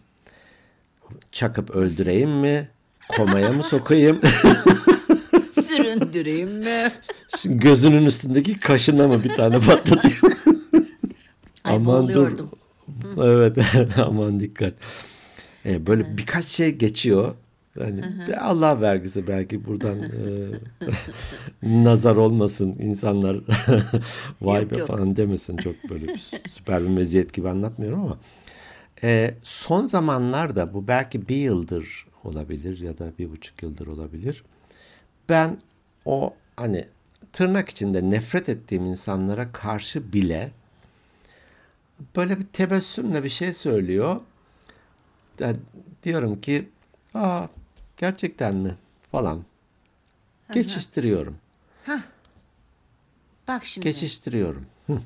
Çakıp 1.32 1.70
öldüreyim 1.70 2.30
mi? 2.30 2.70
Komaya 3.10 3.52
mı 3.52 3.64
sokayım? 3.64 4.22
Süründüreyim 5.52 6.50
mi? 6.50 6.92
Şimdi 7.38 7.60
gözünün 7.60 8.06
üstündeki 8.06 8.60
kaşına 8.60 9.08
mı 9.08 9.24
bir 9.24 9.30
tane 9.30 9.60
patlatayım? 9.60 10.18
Ay 11.64 11.76
aman 11.76 12.10
dur. 12.14 12.32
Evet 13.24 13.58
aman 13.98 14.40
dikkat. 14.40 14.74
Ee, 15.66 15.88
böyle 15.88 16.18
birkaç 16.18 16.46
şey 16.46 16.72
geçiyor. 16.72 17.36
Yani 17.80 18.04
Allah 18.40 18.82
vergisi 18.82 19.28
belki 19.28 19.66
buradan 19.66 19.98
e, 21.64 21.64
nazar 21.84 22.16
olmasın 22.16 22.76
insanlar 22.80 23.38
vay 24.42 24.62
Yok, 24.62 24.72
be 24.72 24.78
yok. 24.78 24.88
falan 24.88 25.16
demesin 25.16 25.58
çok 25.58 25.90
böyle 25.90 26.06
sü- 26.06 26.50
süper 26.50 26.84
bir 26.84 26.88
meziyet 26.88 27.34
gibi 27.34 27.50
anlatmıyorum 27.50 28.02
ama 28.04 28.18
e, 29.04 29.34
son 29.44 29.86
zamanlarda 29.88 30.74
bu 30.74 30.88
belki 30.88 31.30
bir 31.30 31.36
yıldır 31.36 32.06
olabilir 32.24 32.80
ya 32.80 32.98
da 32.98 33.12
bir 33.20 33.32
buçuk 33.32 33.64
yıldır 33.64 33.88
olabilir. 33.88 34.44
Ben 35.30 35.58
o 36.06 36.34
hani 36.56 36.86
tırnak 37.34 37.70
içinde 37.70 38.10
nefret 38.10 38.50
ettiğim 38.50 38.86
insanlara 38.86 39.52
karşı 39.52 40.14
bile 40.14 40.52
böyle 42.16 42.40
bir 42.40 42.46
tebessümle 42.46 43.24
bir 43.24 43.30
şey 43.30 43.54
söylüyor. 43.54 44.22
Ya 45.40 45.54
diyorum 46.04 46.42
ki 46.42 46.70
aa 47.14 47.48
gerçekten 48.00 48.56
mi 48.56 48.76
falan. 49.12 49.46
Geçiştiriyorum. 50.54 51.38
Bak 53.48 53.66
şimdi. 53.66 53.88
Geçiştiriyorum. 53.88 54.66
Hı. 54.88 55.00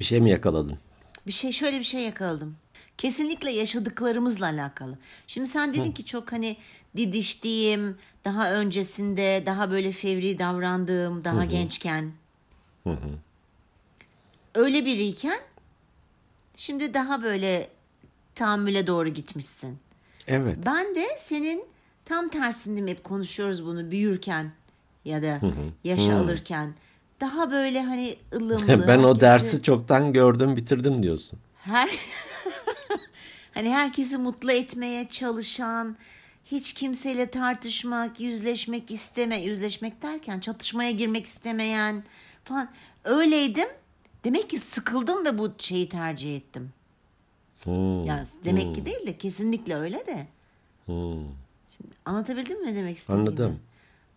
Bir 0.00 0.04
şey 0.04 0.20
mi 0.20 0.30
yakaladın? 0.30 0.78
Bir 1.26 1.32
şey 1.32 1.52
şöyle 1.52 1.78
bir 1.78 1.84
şey 1.84 2.00
yakaladım. 2.00 2.56
Kesinlikle 2.98 3.50
yaşadıklarımızla 3.50 4.46
alakalı. 4.46 4.98
Şimdi 5.26 5.46
sen 5.46 5.74
dedin 5.74 5.92
ki 5.92 6.04
çok 6.04 6.32
hani 6.32 6.56
didiştiğim, 6.96 7.98
daha 8.24 8.52
öncesinde 8.52 9.42
daha 9.46 9.70
böyle 9.70 9.92
fevri 9.92 10.38
davrandığım, 10.38 11.24
daha 11.24 11.44
gençken. 11.44 12.12
Öyle 14.54 14.84
biriyken 14.84 15.40
şimdi 16.54 16.94
daha 16.94 17.22
böyle 17.22 17.68
tahammüle 18.34 18.86
doğru 18.86 19.08
gitmişsin. 19.08 19.78
Evet. 20.26 20.58
Ben 20.66 20.94
de 20.94 21.06
senin 21.18 21.64
tam 22.04 22.28
tersinde 22.28 22.90
hep 22.90 23.04
konuşuyoruz 23.04 23.64
bunu 23.66 23.90
büyürken 23.90 24.52
ya 25.04 25.22
da 25.22 25.40
yaşa 25.84 26.16
alırken. 26.16 26.74
Daha 27.20 27.50
böyle 27.50 27.82
hani 27.82 28.16
ılımlı. 28.34 28.68
ben 28.88 28.98
o 28.98 29.02
herkesi- 29.02 29.20
dersi 29.20 29.62
çoktan 29.62 30.12
gördüm, 30.12 30.56
bitirdim 30.56 31.02
diyorsun. 31.02 31.38
her 31.56 31.90
hani 33.54 33.70
herkesi 33.70 34.18
mutlu 34.18 34.52
etmeye 34.52 35.08
çalışan, 35.08 35.96
hiç 36.44 36.72
kimseyle 36.72 37.30
tartışmak, 37.30 38.20
yüzleşmek 38.20 38.90
isteme, 38.90 39.40
yüzleşmek 39.40 40.02
derken 40.02 40.40
çatışmaya 40.40 40.90
girmek 40.90 41.26
istemeyen 41.26 42.04
falan 42.44 42.68
öyleydim. 43.04 43.68
Demek 44.24 44.50
ki 44.50 44.58
sıkıldım 44.58 45.24
ve 45.24 45.38
bu 45.38 45.52
şeyi 45.58 45.88
tercih 45.88 46.36
ettim. 46.36 46.70
Hmm. 47.64 48.04
Yani 48.04 48.26
demek 48.44 48.74
ki 48.74 48.86
değil 48.86 49.06
de 49.06 49.18
kesinlikle 49.18 49.76
öyle 49.76 50.06
de. 50.06 50.26
Hmm. 50.86 51.43
Anlatabildim 52.04 52.60
mi 52.60 52.66
ne 52.66 52.76
demek 52.76 52.96
istediğimi? 52.96 53.28
Anladım. 53.28 53.58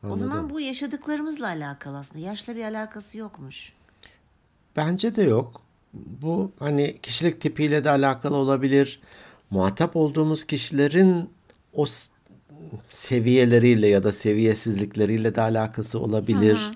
O 0.10 0.18
zaman 0.18 0.50
bu 0.50 0.60
yaşadıklarımızla 0.60 1.48
alakalı 1.48 1.98
aslında. 1.98 2.26
Yaşla 2.26 2.56
bir 2.56 2.64
alakası 2.64 3.18
yokmuş. 3.18 3.74
Bence 4.76 5.16
de 5.16 5.24
yok. 5.24 5.62
Bu 5.94 6.52
hani 6.60 6.98
kişilik 7.04 7.42
tipiyle 7.42 7.84
de 7.84 7.90
alakalı 7.90 8.36
olabilir. 8.36 9.02
Muhatap 9.50 9.96
olduğumuz 9.96 10.44
kişilerin 10.44 11.30
o 11.74 11.86
seviyeleriyle 12.90 13.88
ya 13.88 14.04
da 14.04 14.12
seviyesizlikleriyle 14.12 15.36
de 15.36 15.42
alakası 15.42 16.00
olabilir. 16.00 16.72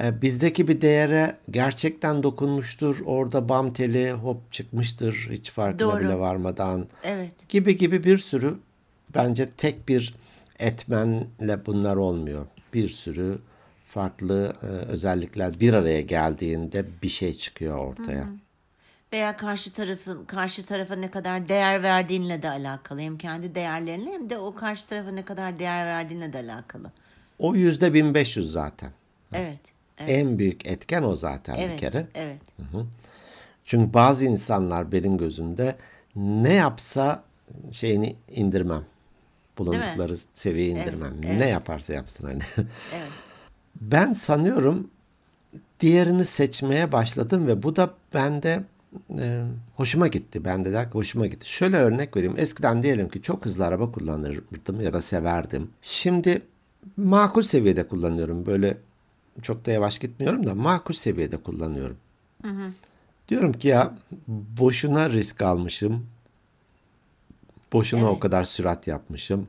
Ee, 0.00 0.22
bizdeki 0.22 0.68
bir 0.68 0.80
değere 0.80 1.36
gerçekten 1.50 2.22
dokunmuştur. 2.22 3.00
Orada 3.04 3.48
bam 3.48 3.72
teli 3.72 4.12
hop 4.12 4.52
çıkmıştır 4.52 5.28
hiç 5.30 5.50
farkına 5.50 5.92
Doğru. 5.92 6.04
bile 6.04 6.18
varmadan. 6.18 6.86
Evet. 7.02 7.48
Gibi 7.48 7.76
gibi 7.76 8.04
bir 8.04 8.18
sürü 8.18 8.54
bence 9.14 9.50
tek 9.50 9.88
bir 9.88 10.14
etmenle 10.58 11.66
bunlar 11.66 11.96
olmuyor. 11.96 12.46
Bir 12.74 12.88
sürü 12.88 13.38
farklı 13.88 14.52
e, 14.62 14.66
özellikler 14.66 15.60
bir 15.60 15.72
araya 15.72 16.00
geldiğinde 16.00 16.86
bir 17.02 17.08
şey 17.08 17.34
çıkıyor 17.34 17.78
ortaya. 17.78 18.26
Veya 19.12 19.36
karşı 19.36 19.72
tarafın 19.72 20.24
karşı 20.24 20.66
tarafa 20.66 20.94
ne 20.96 21.10
kadar 21.10 21.48
değer 21.48 21.82
verdiğinle 21.82 22.42
de 22.42 22.48
alakalı. 22.50 23.00
Hem 23.00 23.18
kendi 23.18 23.54
değerlerinle 23.54 24.10
hem 24.12 24.30
de 24.30 24.38
o 24.38 24.54
karşı 24.54 24.88
tarafa 24.88 25.10
ne 25.10 25.24
kadar 25.24 25.58
değer 25.58 25.86
verdiğinle 25.86 26.32
de 26.32 26.38
alakalı. 26.38 26.90
O 27.38 27.54
yüzde 27.54 27.94
1500 27.94 28.52
zaten. 28.52 28.90
Evet. 29.32 29.58
Evet. 29.98 30.10
En 30.10 30.38
büyük 30.38 30.66
etken 30.66 31.02
o 31.02 31.16
zaten 31.16 31.56
bir 31.56 31.62
Evet. 31.62 31.80
kere. 31.80 32.06
Evet. 32.14 32.40
Çünkü 33.64 33.94
bazı 33.94 34.24
insanlar 34.24 34.92
benim 34.92 35.18
gözümde 35.18 35.76
ne 36.16 36.52
yapsa 36.52 37.24
şeyini 37.72 38.16
indirmem. 38.30 38.84
Bulundukları 39.58 40.16
seviyeyi 40.34 40.74
indirmem. 40.74 41.14
evet. 41.24 41.38
Ne 41.38 41.48
yaparsa 41.48 41.92
yapsın 41.92 42.26
hani. 42.26 42.42
Evet. 42.94 43.08
Ben 43.80 44.12
sanıyorum 44.12 44.88
diğerini 45.80 46.24
seçmeye 46.24 46.92
başladım 46.92 47.46
ve 47.46 47.62
bu 47.62 47.76
da 47.76 47.90
bende 48.14 48.62
e, 49.18 49.42
hoşuma 49.76 50.06
gitti. 50.06 50.44
Ben 50.44 50.64
de 50.64 50.72
der 50.72 50.84
ki 50.90 50.94
hoşuma 50.94 51.26
gitti. 51.26 51.50
Şöyle 51.50 51.76
örnek 51.76 52.16
vereyim. 52.16 52.34
Eskiden 52.38 52.82
diyelim 52.82 53.08
ki 53.08 53.22
çok 53.22 53.44
hızlı 53.44 53.66
araba 53.66 53.92
kullanırdım 53.92 54.80
ya 54.80 54.92
da 54.92 55.02
severdim. 55.02 55.70
Şimdi 55.82 56.42
makul 56.96 57.42
seviyede 57.42 57.88
kullanıyorum. 57.88 58.46
Böyle 58.46 58.76
çok 59.42 59.66
da 59.66 59.70
yavaş 59.70 59.98
gitmiyorum 59.98 60.46
da 60.46 60.54
makul 60.54 60.94
seviyede 60.94 61.36
kullanıyorum. 61.36 61.96
Diyorum 63.28 63.52
ki 63.52 63.68
ya 63.68 63.94
boşuna 64.28 65.10
risk 65.10 65.42
almışım. 65.42 66.06
Boşuna 67.72 68.04
o 68.08 68.10
Evet. 68.12 68.20
kadar 68.20 68.44
sürat 68.44 68.86
yapmışım. 68.86 69.48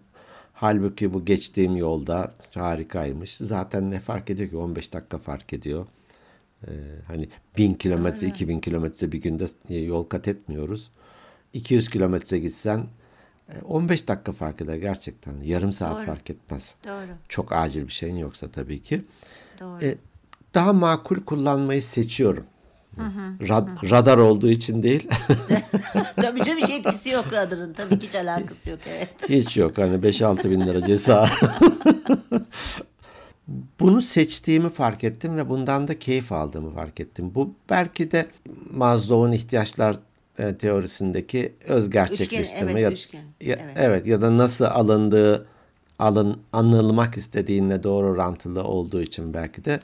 Halbuki 0.53 1.13
bu 1.13 1.25
geçtiğim 1.25 1.75
yolda 1.75 2.31
harikaymış. 2.53 3.37
Zaten 3.37 3.91
ne 3.91 3.99
fark 3.99 4.29
ediyor 4.29 4.49
ki 4.49 4.57
15 4.57 4.93
dakika 4.93 5.17
fark 5.17 5.53
ediyor. 5.53 5.85
Ee, 6.67 6.71
hani 7.07 7.29
1000 7.57 7.73
kilometre 7.73 8.27
2000 8.27 8.59
kilometre 8.59 9.11
bir 9.11 9.21
günde 9.21 9.73
yol 9.73 10.03
kat 10.03 10.27
etmiyoruz. 10.27 10.89
200 11.53 11.89
kilometre 11.89 12.39
gitsen 12.39 12.85
e, 13.49 13.61
15 13.61 14.07
dakika 14.07 14.31
fark 14.33 14.61
eder 14.61 14.75
gerçekten. 14.77 15.41
Yarım 15.41 15.73
saat 15.73 15.97
Doğru. 15.97 16.05
fark 16.05 16.29
etmez. 16.29 16.75
Doğru. 16.87 17.11
Çok 17.29 17.51
acil 17.51 17.87
bir 17.87 17.91
şeyin 17.93 18.15
yoksa 18.17 18.47
tabii 18.51 18.81
ki. 18.81 19.01
Doğru. 19.59 19.83
E, 19.85 19.95
daha 20.53 20.73
makul 20.73 21.19
kullanmayı 21.23 21.83
seçiyorum. 21.83 22.45
Rad- 23.41 23.89
radar 23.91 24.17
olduğu 24.17 24.49
için 24.49 24.83
değil. 24.83 25.07
Tabii 26.15 26.43
canım 26.43 26.59
hiç 26.63 26.69
etkisi 26.69 27.09
yok 27.09 27.25
radarın. 27.31 27.73
Tabii 27.73 27.99
ki 27.99 28.07
hiç 28.07 28.15
alakası 28.15 28.69
yok. 28.69 28.79
Evet. 28.87 29.09
Hiç 29.29 29.57
yok 29.57 29.77
hani 29.77 29.95
5-6 29.95 30.49
bin 30.49 30.61
lira 30.67 30.83
ceza. 30.85 31.29
Bunu 33.79 34.01
seçtiğimi 34.01 34.69
fark 34.69 35.03
ettim 35.03 35.37
ve 35.37 35.49
bundan 35.49 35.87
da 35.87 35.99
keyif 35.99 36.31
aldığımı 36.31 36.73
fark 36.73 36.99
ettim. 36.99 37.31
Bu 37.35 37.53
belki 37.69 38.11
de 38.11 38.25
Maslow'un 38.73 39.31
ihtiyaçlar 39.31 39.97
e, 40.39 40.57
teorisindeki 40.57 41.53
öz 41.67 41.89
gerçekleştirme 41.89 42.71
evet, 42.71 42.81
ya, 42.83 42.91
üçgen. 42.91 43.21
ya- 43.41 43.57
Evet. 43.63 43.77
evet 43.77 44.07
ya 44.07 44.21
da 44.21 44.37
nasıl 44.37 44.65
alındığı 44.65 45.45
alın 45.99 46.37
anılmak 46.53 47.17
istediğinle 47.17 47.83
doğru 47.83 48.07
orantılı 48.07 48.63
olduğu 48.63 49.01
için 49.01 49.33
belki 49.33 49.65
de 49.65 49.79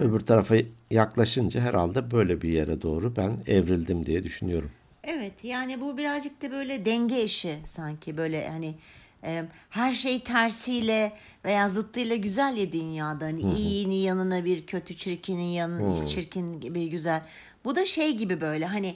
öbür 0.00 0.20
tarafa 0.20 0.54
yaklaşınca 0.90 1.60
herhalde 1.60 2.10
böyle 2.10 2.42
bir 2.42 2.48
yere 2.48 2.82
doğru 2.82 3.16
ben 3.16 3.36
evrildim 3.46 4.06
diye 4.06 4.24
düşünüyorum. 4.24 4.70
Evet 5.04 5.44
yani 5.44 5.80
bu 5.80 5.98
birazcık 5.98 6.42
da 6.42 6.50
böyle 6.50 6.84
denge 6.84 7.24
işi 7.24 7.58
sanki 7.66 8.16
böyle 8.16 8.48
hani 8.48 8.74
e, 9.24 9.44
her 9.70 9.92
şey 9.92 10.20
tersiyle 10.20 11.12
veya 11.44 11.68
zıttıyla 11.68 12.16
güzel 12.16 12.56
ya 12.56 12.72
dünyada 12.72 13.24
hani 13.24 13.40
iyinin 13.40 13.94
yanına 13.94 14.44
bir 14.44 14.66
kötü 14.66 14.96
çirkinin 14.96 15.42
yanına 15.42 16.06
çirkin 16.06 16.60
gibi 16.60 16.90
güzel. 16.90 17.22
Bu 17.64 17.76
da 17.76 17.86
şey 17.86 18.16
gibi 18.16 18.40
böyle 18.40 18.66
hani 18.66 18.94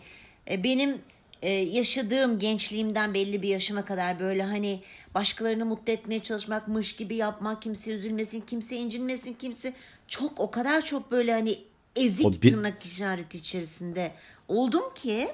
e, 0.50 0.64
benim 0.64 0.98
e, 1.42 1.50
yaşadığım 1.50 2.38
gençliğimden 2.38 3.14
belli 3.14 3.42
bir 3.42 3.48
yaşıma 3.48 3.84
kadar 3.84 4.18
böyle 4.18 4.42
hani 4.42 4.80
başkalarını 5.14 5.66
mutlu 5.66 5.92
etmeye 5.92 6.20
çalışmakmış 6.20 6.96
gibi 6.96 7.14
yapmak 7.14 7.62
kimse 7.62 7.92
üzülmesin 7.92 8.40
kimse 8.40 8.76
incinmesin 8.76 9.34
kimse 9.34 9.72
çok 10.10 10.40
o 10.40 10.50
kadar 10.50 10.84
çok 10.84 11.10
böyle 11.12 11.32
hani 11.32 11.58
ezik 11.96 12.26
O 12.26 12.32
bir- 12.32 12.50
tırnak 12.50 12.84
işareti 12.84 13.38
içerisinde 13.38 14.12
oldum 14.48 14.94
ki 14.94 15.28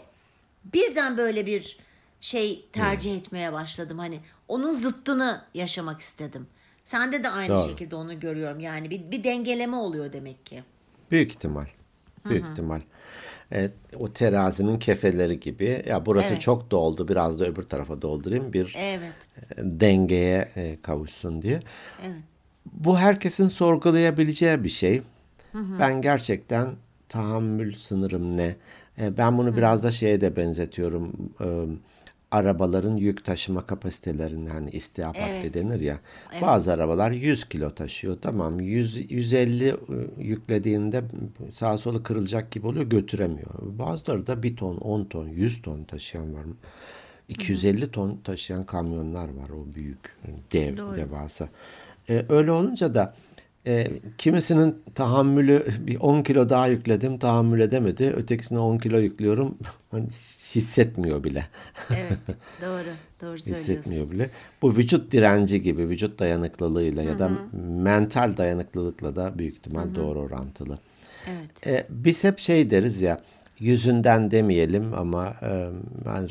birden 0.64 1.16
böyle 1.16 1.46
bir 1.46 1.78
şey 2.20 2.66
tercih 2.72 3.16
etmeye 3.16 3.52
başladım. 3.52 3.98
Hani 3.98 4.20
onun 4.48 4.72
zıttını 4.72 5.42
yaşamak 5.54 6.00
istedim. 6.00 6.46
Sende 6.84 7.24
de 7.24 7.28
aynı 7.28 7.54
Doğru. 7.54 7.68
şekilde 7.68 7.96
onu 7.96 8.20
görüyorum. 8.20 8.60
Yani 8.60 8.90
bir, 8.90 9.10
bir 9.10 9.24
dengeleme 9.24 9.76
oluyor 9.76 10.12
demek 10.12 10.46
ki. 10.46 10.62
Büyük 11.10 11.30
ihtimal. 11.30 11.66
Büyük 12.30 12.48
ihtimal. 12.48 12.80
Evet, 13.52 13.72
o 13.98 14.12
terazinin 14.12 14.78
kefeleri 14.78 15.40
gibi. 15.40 15.82
Ya 15.88 16.06
burası 16.06 16.28
Evet. 16.32 16.40
çok 16.40 16.70
doldu, 16.70 17.08
biraz 17.08 17.40
da 17.40 17.46
öbür 17.46 17.62
tarafa 17.62 18.02
doldurayım 18.02 18.52
bir 18.52 18.74
Evet. 18.78 19.14
e, 19.36 19.54
dengeye 19.58 20.52
e, 20.56 20.78
kavuşsun 20.82 21.42
diye. 21.42 21.60
Evet. 22.02 22.22
Bu 22.72 22.98
herkesin 22.98 23.48
sorgulayabileceği 23.48 24.64
bir 24.64 24.68
şey. 24.68 25.02
Ben 25.54 26.02
gerçekten 26.02 26.68
tahammül 27.08 27.74
sınırım 27.74 28.36
ne? 28.36 28.56
E, 28.98 29.16
Ben 29.16 29.38
bunu 29.38 29.56
biraz 29.56 29.82
da 29.82 29.92
şeye 29.92 30.20
de 30.20 30.36
benzetiyorum. 30.36 31.12
E, 31.40 31.46
Arabaların 32.30 32.96
yük 32.96 33.24
taşıma 33.24 33.66
kapasitelerine 33.66 34.48
hani 34.50 34.70
istiap 34.70 35.16
Evet. 35.18 35.54
denir 35.54 35.80
ya. 35.80 35.98
Bazı 36.42 36.72
arabalar 36.72 37.10
100 37.10 37.48
kilo 37.48 37.74
taşıyor. 37.74 38.18
Tamam 38.22 38.60
100, 38.60 39.10
150 39.10 39.68
e, 39.68 39.74
yüklediğinde 40.18 41.02
sağa 41.50 41.78
sola 41.78 42.02
kırılacak 42.02 42.50
gibi 42.50 42.66
oluyor 42.66 42.84
götüremiyor. 42.84 43.50
Bazıları 43.60 44.26
da 44.26 44.42
1 44.42 44.56
ton, 44.56 44.76
10 44.76 45.04
ton, 45.04 45.28
100 45.28 45.62
ton 45.62 45.84
taşıyan 45.84 46.34
var 46.34 46.44
mı? 46.44 46.54
250 47.28 47.90
ton 47.90 48.20
taşıyan 48.24 48.64
kamyonlar 48.64 49.28
var 49.28 49.48
o 49.50 49.74
büyük 49.74 50.16
dev 50.52 50.76
Doğru. 50.76 50.96
devasa. 50.96 51.48
E, 52.10 52.24
öyle 52.28 52.52
olunca 52.52 52.94
da 52.94 53.14
e, 53.66 53.90
kimisinin 54.18 54.82
tahammülü 54.94 55.66
bir 55.78 56.00
10 56.00 56.22
kilo 56.22 56.50
daha 56.50 56.66
yükledim 56.66 57.18
tahammül 57.18 57.60
edemedi. 57.60 58.14
Ötekisine 58.16 58.58
10 58.58 58.78
kilo 58.78 58.98
yüklüyorum 58.98 59.58
hani 59.90 60.08
hissetmiyor 60.54 61.24
bile. 61.24 61.46
Evet. 61.90 62.18
Doğru. 62.62 62.88
Doğru 63.22 63.38
söylüyorsun. 63.38 63.72
hissetmiyor 63.72 64.10
bile. 64.10 64.30
Bu 64.62 64.76
vücut 64.76 65.12
direnci 65.12 65.62
gibi 65.62 65.88
vücut 65.88 66.18
dayanıklılığıyla 66.18 67.02
ya 67.02 67.18
da 67.18 67.30
mental 67.68 68.36
dayanıklılıkla 68.36 69.16
da 69.16 69.38
büyük 69.38 69.56
ihtimal 69.56 69.94
doğru 69.94 70.20
orantılı. 70.20 70.78
Evet. 71.26 71.66
E, 71.66 71.86
biz 71.90 72.24
hep 72.24 72.38
şey 72.38 72.70
deriz 72.70 73.02
ya 73.02 73.20
yüzünden 73.58 74.30
demeyelim 74.30 74.94
ama 74.94 75.26
e, 75.42 75.70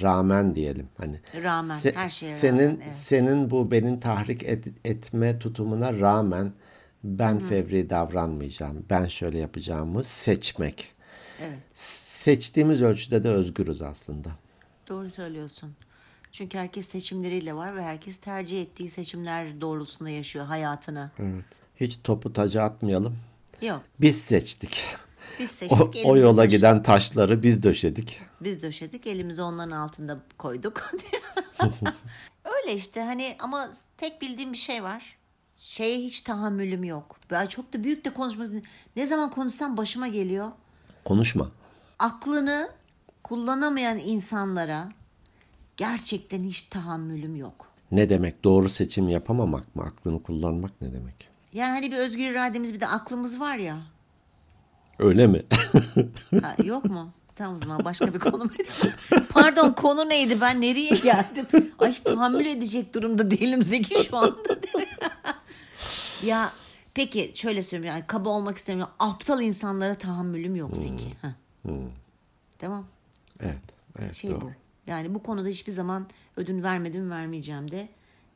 rağmen 0.01 0.55
diyelim 0.55 0.89
hani 0.97 1.19
Rağmen, 1.43 1.77
her 1.95 2.09
şeye 2.09 2.35
senin 2.37 2.57
rağmen, 2.59 2.81
evet. 2.83 2.95
senin 2.95 3.51
bu 3.51 3.71
beni 3.71 3.99
tahrik 3.99 4.43
et- 4.43 4.67
etme 4.85 5.39
tutumuna 5.39 5.99
rağmen 5.99 6.51
ben 7.03 7.39
fevri 7.39 7.89
davranmayacağım 7.89 8.85
ben 8.89 9.05
şöyle 9.05 9.37
yapacağımı 9.37 10.03
seçmek 10.03 10.95
Evet. 11.41 11.57
seçtiğimiz 11.73 12.81
ölçüde 12.81 13.23
de 13.23 13.29
özgürüz 13.29 13.81
aslında 13.81 14.29
Doğru 14.87 15.09
söylüyorsun. 15.09 15.73
Çünkü 16.31 16.57
herkes 16.57 16.87
seçimleriyle 16.87 17.55
var 17.55 17.75
ve 17.75 17.83
herkes 17.83 18.17
tercih 18.17 18.61
ettiği 18.61 18.89
seçimler 18.89 19.61
doğrultusunda 19.61 20.09
yaşıyor 20.09 20.45
hayatını. 20.45 21.11
Evet. 21.19 21.43
Hiç 21.75 21.99
topu 22.03 22.33
taca 22.33 22.63
atmayalım. 22.63 23.17
Yok. 23.61 23.81
Biz 24.01 24.21
seçtik. 24.21 24.83
Biz 25.39 25.49
O, 25.49 25.53
seçtik. 25.53 25.79
o 25.79 25.85
elimizi 25.95 26.23
yola 26.23 26.35
taşıdık. 26.35 26.51
giden 26.51 26.83
taşları 26.83 27.43
biz 27.43 27.63
döşedik. 27.63 28.21
Biz 28.41 28.61
döşedik. 28.61 29.07
Elimizi 29.07 29.41
onların 29.41 29.71
altında 29.71 30.19
koyduk. 30.37 30.91
Öyle 32.43 32.73
işte 32.75 33.01
hani 33.01 33.35
ama 33.39 33.69
tek 33.97 34.21
bildiğim 34.21 34.53
bir 34.53 34.57
şey 34.57 34.83
var. 34.83 35.15
Şeye 35.57 35.97
hiç 35.97 36.21
tahammülüm 36.21 36.83
yok. 36.83 37.15
Ben 37.31 37.47
çok 37.47 37.73
da 37.73 37.83
büyük 37.83 38.05
de 38.05 38.13
konuşmak 38.13 38.49
Ne 38.95 39.05
zaman 39.05 39.29
konuşsam 39.29 39.77
başıma 39.77 40.07
geliyor. 40.07 40.51
Konuşma. 41.05 41.51
Aklını 41.99 42.69
kullanamayan 43.23 43.97
insanlara 43.97 44.91
gerçekten 45.77 46.43
hiç 46.43 46.61
tahammülüm 46.61 47.35
yok. 47.35 47.67
Ne 47.91 48.09
demek? 48.09 48.43
Doğru 48.43 48.69
seçim 48.69 49.09
yapamamak 49.09 49.75
mı? 49.75 49.83
Aklını 49.83 50.23
kullanmak 50.23 50.81
ne 50.81 50.93
demek? 50.93 51.29
Yani 51.53 51.69
hani 51.71 51.91
bir 51.91 51.97
özgür 51.97 52.29
irademiz 52.29 52.73
bir 52.73 52.79
de 52.81 52.87
aklımız 52.87 53.39
var 53.39 53.55
ya. 53.57 53.81
Öyle 54.99 55.27
mi? 55.27 55.43
Ha, 56.41 56.55
yok 56.63 56.85
mu? 56.85 57.09
Tamam 57.35 57.55
o 57.55 57.59
zaman 57.59 57.85
başka 57.85 58.13
bir 58.13 58.19
konu? 58.19 58.49
Pardon 59.29 59.71
konu 59.71 60.09
neydi? 60.09 60.41
Ben 60.41 60.61
nereye 60.61 60.95
geldim? 60.95 61.71
Ay 61.79 61.93
tahammül 61.93 62.45
edecek 62.45 62.93
durumda 62.93 63.31
değilim 63.31 63.63
Zeki 63.63 64.03
şu 64.03 64.17
anda. 64.17 64.63
değil 64.63 64.75
mi? 64.75 64.85
ya 66.27 66.51
peki 66.93 67.31
şöyle 67.35 67.63
söyleyeyim. 67.63 67.95
Yani 67.95 68.03
kaba 68.07 68.29
olmak 68.29 68.57
istemiyorum. 68.57 68.93
Aptal 68.99 69.41
insanlara 69.41 69.95
tahammülüm 69.95 70.55
yok 70.55 70.77
Zeki. 70.77 71.09
Heh. 71.21 71.29
Tamam. 72.59 72.85
evet. 73.39 73.61
Evet. 73.99 74.15
Şey 74.15 74.31
doğru. 74.31 74.41
bu. 74.41 74.51
Yani 74.87 75.13
bu 75.15 75.23
konuda 75.23 75.47
hiçbir 75.47 75.71
zaman 75.71 76.07
ödün 76.37 76.63
vermedim 76.63 77.11
vermeyeceğim 77.11 77.71
de 77.71 77.87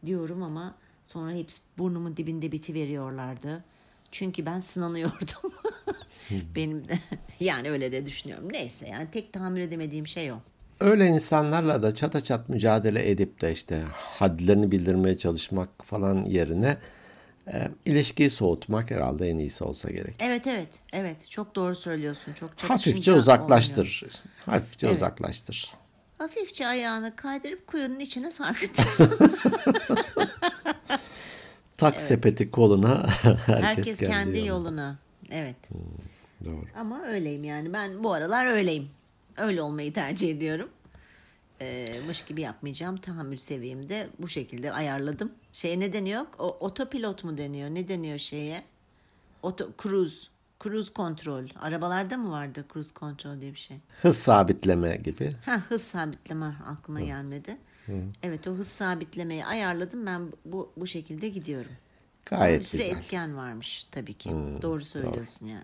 diyorum 0.06 0.44
ama 0.44 0.76
sonra 1.06 1.32
hep 1.32 1.52
burnumun 1.78 2.18
dibinde 2.18 2.52
biti 2.52 2.74
veriyorlardı. 2.74 3.64
Çünkü 4.12 4.46
ben 4.46 4.60
sınanıyordum. 4.60 5.54
Benim 6.56 6.88
de 6.90 7.00
yani 7.40 7.72
öyle 7.72 7.92
de 7.92 8.06
düşünüyorum. 8.06 8.48
Neyse 8.54 8.88
yani 8.90 9.08
tek 9.12 9.34
tahammül 9.34 9.62
edemediğim 9.62 10.08
şey 10.08 10.32
o. 10.32 10.36
Öyle 10.80 11.08
insanlarla 11.08 11.84
da 11.84 11.96
çata 11.96 12.24
çat 12.24 12.50
mücadele 12.50 13.10
edip 13.12 13.42
de 13.42 13.54
işte 13.54 13.82
hadlerini 13.94 14.72
bildirmeye 14.72 15.18
çalışmak 15.18 15.70
falan 15.86 16.26
yerine 16.26 16.78
e, 17.54 17.68
ilişkiyi 17.86 18.30
soğutmak 18.30 18.92
herhalde 18.92 19.30
en 19.30 19.38
iyisi 19.38 19.64
olsa 19.64 19.90
gerek. 19.92 20.16
Evet 20.20 20.48
evet 20.48 20.68
evet 20.94 21.30
çok 21.30 21.56
doğru 21.56 21.76
söylüyorsun. 21.76 22.34
Çok 22.34 22.50
Hafifçe 22.50 22.68
çatışınca 22.68 23.12
olmuyor. 23.12 23.22
uzaklaştır. 23.24 24.04
Hafifçe 24.46 24.88
Evet. 24.88 24.96
uzaklaştır. 24.96 25.74
Hafifçe 26.18 26.68
ayağını 26.68 27.16
kaydırıp 27.16 27.68
kuyunun 27.68 28.00
içine 28.00 28.32
sarkıtıyorsun. 28.32 29.20
Tak 31.80 32.02
sepeti 32.02 32.52
koluna. 32.52 33.08
Herkes, 33.46 33.64
Herkes 33.66 34.00
kendi, 34.00 34.38
yoluna. 34.40 34.48
yoluna. 34.48 34.98
Evet. 35.32 35.56
Doğru. 36.46 36.66
Ama 36.78 37.02
öyleyim 37.06 37.44
yani. 37.44 37.74
Ben 37.74 38.04
bu 38.04 38.14
aralar 38.14 38.46
öyleyim. 38.46 38.90
Öyle 39.38 39.62
olmayı 39.62 39.94
tercih 39.94 40.30
ediyorum. 40.32 40.70
Ee, 41.62 41.86
mış 42.08 42.26
gibi 42.26 42.42
yapmayacağım. 42.42 42.98
Tahammül 42.98 43.38
seviyemi 43.38 43.90
de 43.90 44.08
bu 44.20 44.28
şekilde 44.28 44.72
ayarladım. 44.72 45.32
Şeye 45.54 45.80
ne 45.80 45.94
deniyor? 45.94 46.22
O, 46.40 46.48
otopilot 46.48 47.24
mu 47.24 47.38
deniyor? 47.38 47.70
Ne 47.70 47.88
deniyor 47.88 48.18
şeye? 48.20 48.64
Oto, 49.44 49.70
cruise. 49.84 50.28
Cruise 50.64 50.94
kontrol. 50.94 51.44
Arabalarda 51.62 52.18
mı 52.18 52.32
vardı 52.32 52.66
cruise 52.74 52.94
kontrol 52.94 53.42
diye 53.42 53.54
bir 53.54 53.60
şey? 53.60 53.78
Hız 54.02 54.18
sabitleme 54.18 54.96
gibi. 54.96 55.32
Ha 55.46 55.62
hız 55.70 55.82
sabitleme 55.82 56.46
aklıma 56.68 57.02
gelmedi. 57.02 57.58
Evet 58.24 58.48
o 58.48 58.52
hız 58.52 58.68
sabitlemeyi 58.68 59.46
ayarladım. 59.46 60.06
Ben 60.06 60.22
bu 60.46 60.72
bu 60.78 60.88
şekilde 60.88 61.30
gidiyorum. 61.30 61.72
bir 62.32 62.36
Gayet 62.38 62.68
sürü 62.68 62.82
güzel. 62.82 62.98
etken 62.98 63.38
varmış 63.38 63.84
tabii 63.92 64.14
ki. 64.14 64.30
doğru 64.62 64.82
söylüyorsun 64.82 65.46
yani. 65.46 65.64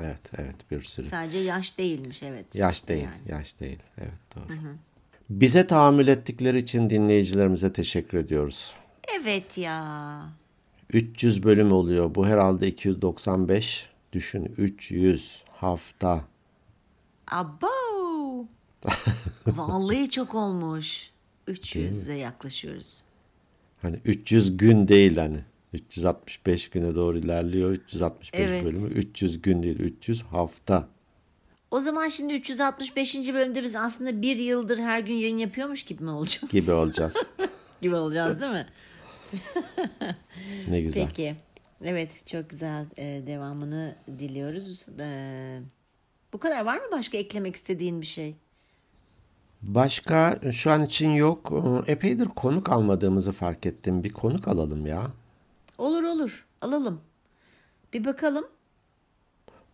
Evet, 0.00 0.20
evet 0.38 0.70
bir 0.70 0.82
sürü. 0.82 1.08
Sadece 1.08 1.38
yaş 1.38 1.78
değilmiş 1.78 2.22
evet. 2.22 2.54
Yaş 2.54 2.88
değil, 2.88 3.04
Yani. 3.04 3.30
yaş 3.38 3.60
değil. 3.60 3.78
Evet 3.98 4.12
doğru. 4.36 4.44
Bize 5.30 5.66
tahammül 5.66 6.08
ettikleri 6.08 6.58
için 6.58 6.90
dinleyicilerimize 6.90 7.72
teşekkür 7.72 8.18
ediyoruz. 8.18 8.74
Evet 9.20 9.58
ya. 9.58 10.22
300 10.92 11.42
bölüm 11.42 11.72
oluyor. 11.72 12.14
Bu 12.14 12.26
herhalde 12.26 12.66
295. 12.66 13.90
Düşün 14.12 14.54
300 14.58 15.42
hafta. 15.50 16.24
Abo. 17.30 17.66
Vallahi 19.46 20.10
çok 20.10 20.34
olmuş. 20.34 21.10
300'e 21.48 22.14
yaklaşıyoruz. 22.14 23.02
Hani 23.82 23.96
300 24.04 24.56
gün 24.56 24.88
değil 24.88 25.16
hani. 25.16 25.38
365 25.72 26.68
güne 26.68 26.94
doğru 26.94 27.18
ilerliyor. 27.18 27.70
365 27.70 28.40
Evet. 28.48 28.64
bölümü. 28.64 28.88
300 28.88 29.42
gün 29.42 29.62
değil, 29.62 29.78
300 29.78 30.22
hafta. 30.22 30.88
O 31.70 31.80
zaman 31.80 32.08
şimdi 32.08 32.34
365. 32.34 33.14
bölümde 33.34 33.62
biz 33.62 33.76
aslında 33.76 34.22
bir 34.22 34.36
yıldır 34.36 34.78
her 34.78 35.00
gün 35.00 35.14
yayın 35.14 35.38
yapıyormuş 35.38 35.82
gibi 35.82 36.02
mi 36.02 36.10
olacağız? 36.10 36.52
gibi 36.52 36.72
olacağız. 36.72 37.14
gibi 37.82 37.94
olacağız 37.94 38.40
değil 38.40 38.52
mi? 38.52 38.66
Ne 40.68 40.80
güzel. 40.80 41.06
Peki. 41.08 41.36
Evet 41.84 42.26
çok 42.26 42.50
güzel 42.50 42.86
Ee, 42.98 43.22
devamını 43.26 43.96
diliyoruz. 44.18 44.84
Ee, 45.00 45.60
bu 46.32 46.38
kadar 46.38 46.64
var 46.64 46.76
mı 46.76 46.84
başka 46.92 47.18
eklemek 47.18 47.56
istediğin 47.56 48.00
bir 48.00 48.06
şey? 48.06 48.34
Başka 49.66 50.38
şu 50.52 50.70
an 50.70 50.82
için 50.84 51.10
yok. 51.10 51.52
Ee, 51.86 51.92
Epeydir 51.92 52.26
konuk 52.28 52.68
almadığımızı 52.72 53.32
fark 53.32 53.66
ettim. 53.66 54.04
Bir 54.04 54.12
konuk 54.12 54.48
alalım 54.48 54.86
ya. 54.86 55.06
Olur 55.78 56.02
olur 56.02 56.46
alalım. 56.60 57.00
Bir 57.92 58.04
bakalım. 58.04 58.44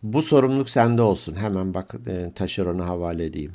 Bu 0.03 0.21
sorumluluk 0.21 0.69
sende 0.69 1.01
olsun. 1.01 1.35
Hemen 1.35 1.73
bak 1.73 1.95
e, 2.07 2.31
taşerona 2.35 2.85
havale 2.87 3.25
edeyim. 3.25 3.53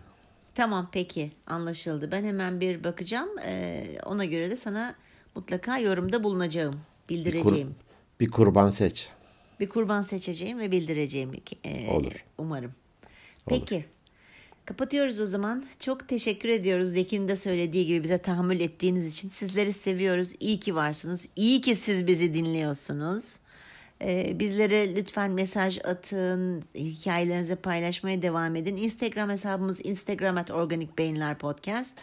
Tamam 0.55 0.89
peki 0.93 1.33
anlaşıldı. 1.47 2.11
Ben 2.13 2.25
hemen 2.25 2.61
bir 2.61 2.85
bakacağım. 2.85 3.29
Ee, 3.47 3.87
ona 4.07 4.25
göre 4.25 4.51
de 4.51 4.57
sana 4.57 4.95
mutlaka 5.35 5.79
yorumda 5.79 6.25
bulunacağım. 6.25 6.75
Bir, 7.09 7.17
kur- 7.17 7.25
Bildireceğim. 7.25 7.75
bir 8.21 8.31
kurban 8.31 8.71
seç. 8.71 9.09
Bir 9.61 9.69
kurban 9.69 10.03
seçeceğim 10.03 10.59
ve 10.59 10.73
bildireceğim. 10.73 11.33
Ee, 11.65 11.91
Olur. 11.91 12.25
Umarım. 12.39 12.73
Peki. 13.47 13.85
Kapatıyoruz 14.69 15.21
o 15.21 15.27
zaman. 15.27 15.65
Çok 15.81 16.09
teşekkür 16.09 16.49
ediyoruz 16.49 16.89
Zeki'nin 16.89 17.29
de 17.29 17.37
söylediği 17.37 17.87
gibi 17.87 18.03
bize 18.03 18.19
tahammül 18.19 18.61
ettiğiniz 18.61 19.07
için. 19.07 19.29
Sizleri 19.29 19.73
seviyoruz. 19.73 20.33
İyi 20.41 20.61
ki 20.61 20.75
varsınız. 20.75 21.27
İyi 21.37 21.61
ki 21.61 21.75
siz 21.75 22.07
bizi 22.07 22.35
dinliyorsunuz. 22.35 23.39
Ee, 24.03 24.39
bizlere 24.39 24.95
lütfen 24.95 25.31
mesaj 25.31 25.79
atın. 25.85 26.65
Hikayelerinizi 26.75 27.57
paylaşmaya 27.57 28.23
devam 28.23 28.57
edin. 28.57 28.77
Instagram 28.77 29.31
hesabımız 29.31 29.79
Instagram 29.85 30.37
at 30.37 30.51
Organik 30.51 30.99
Beyinler 30.99 31.39
Podcast. 31.39 31.95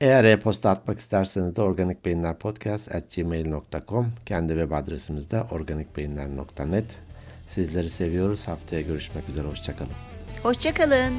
Eğer 0.00 0.24
e-posta 0.24 0.70
atmak 0.70 0.98
isterseniz 0.98 1.56
de 1.56 1.62
organikbeyinlerpodcast.gmail.com 1.62 4.12
Kendi 4.26 4.52
web 4.52 4.70
adresimiz 4.70 5.30
de 5.30 5.42
organikbeyinler.net 5.42 6.86
Sizleri 7.46 7.90
seviyoruz. 7.90 8.48
Haftaya 8.48 8.82
görüşmek 8.82 9.28
üzere. 9.28 9.48
Hoşçakalın. 9.48 9.92
Hoşçakalın. 10.42 11.14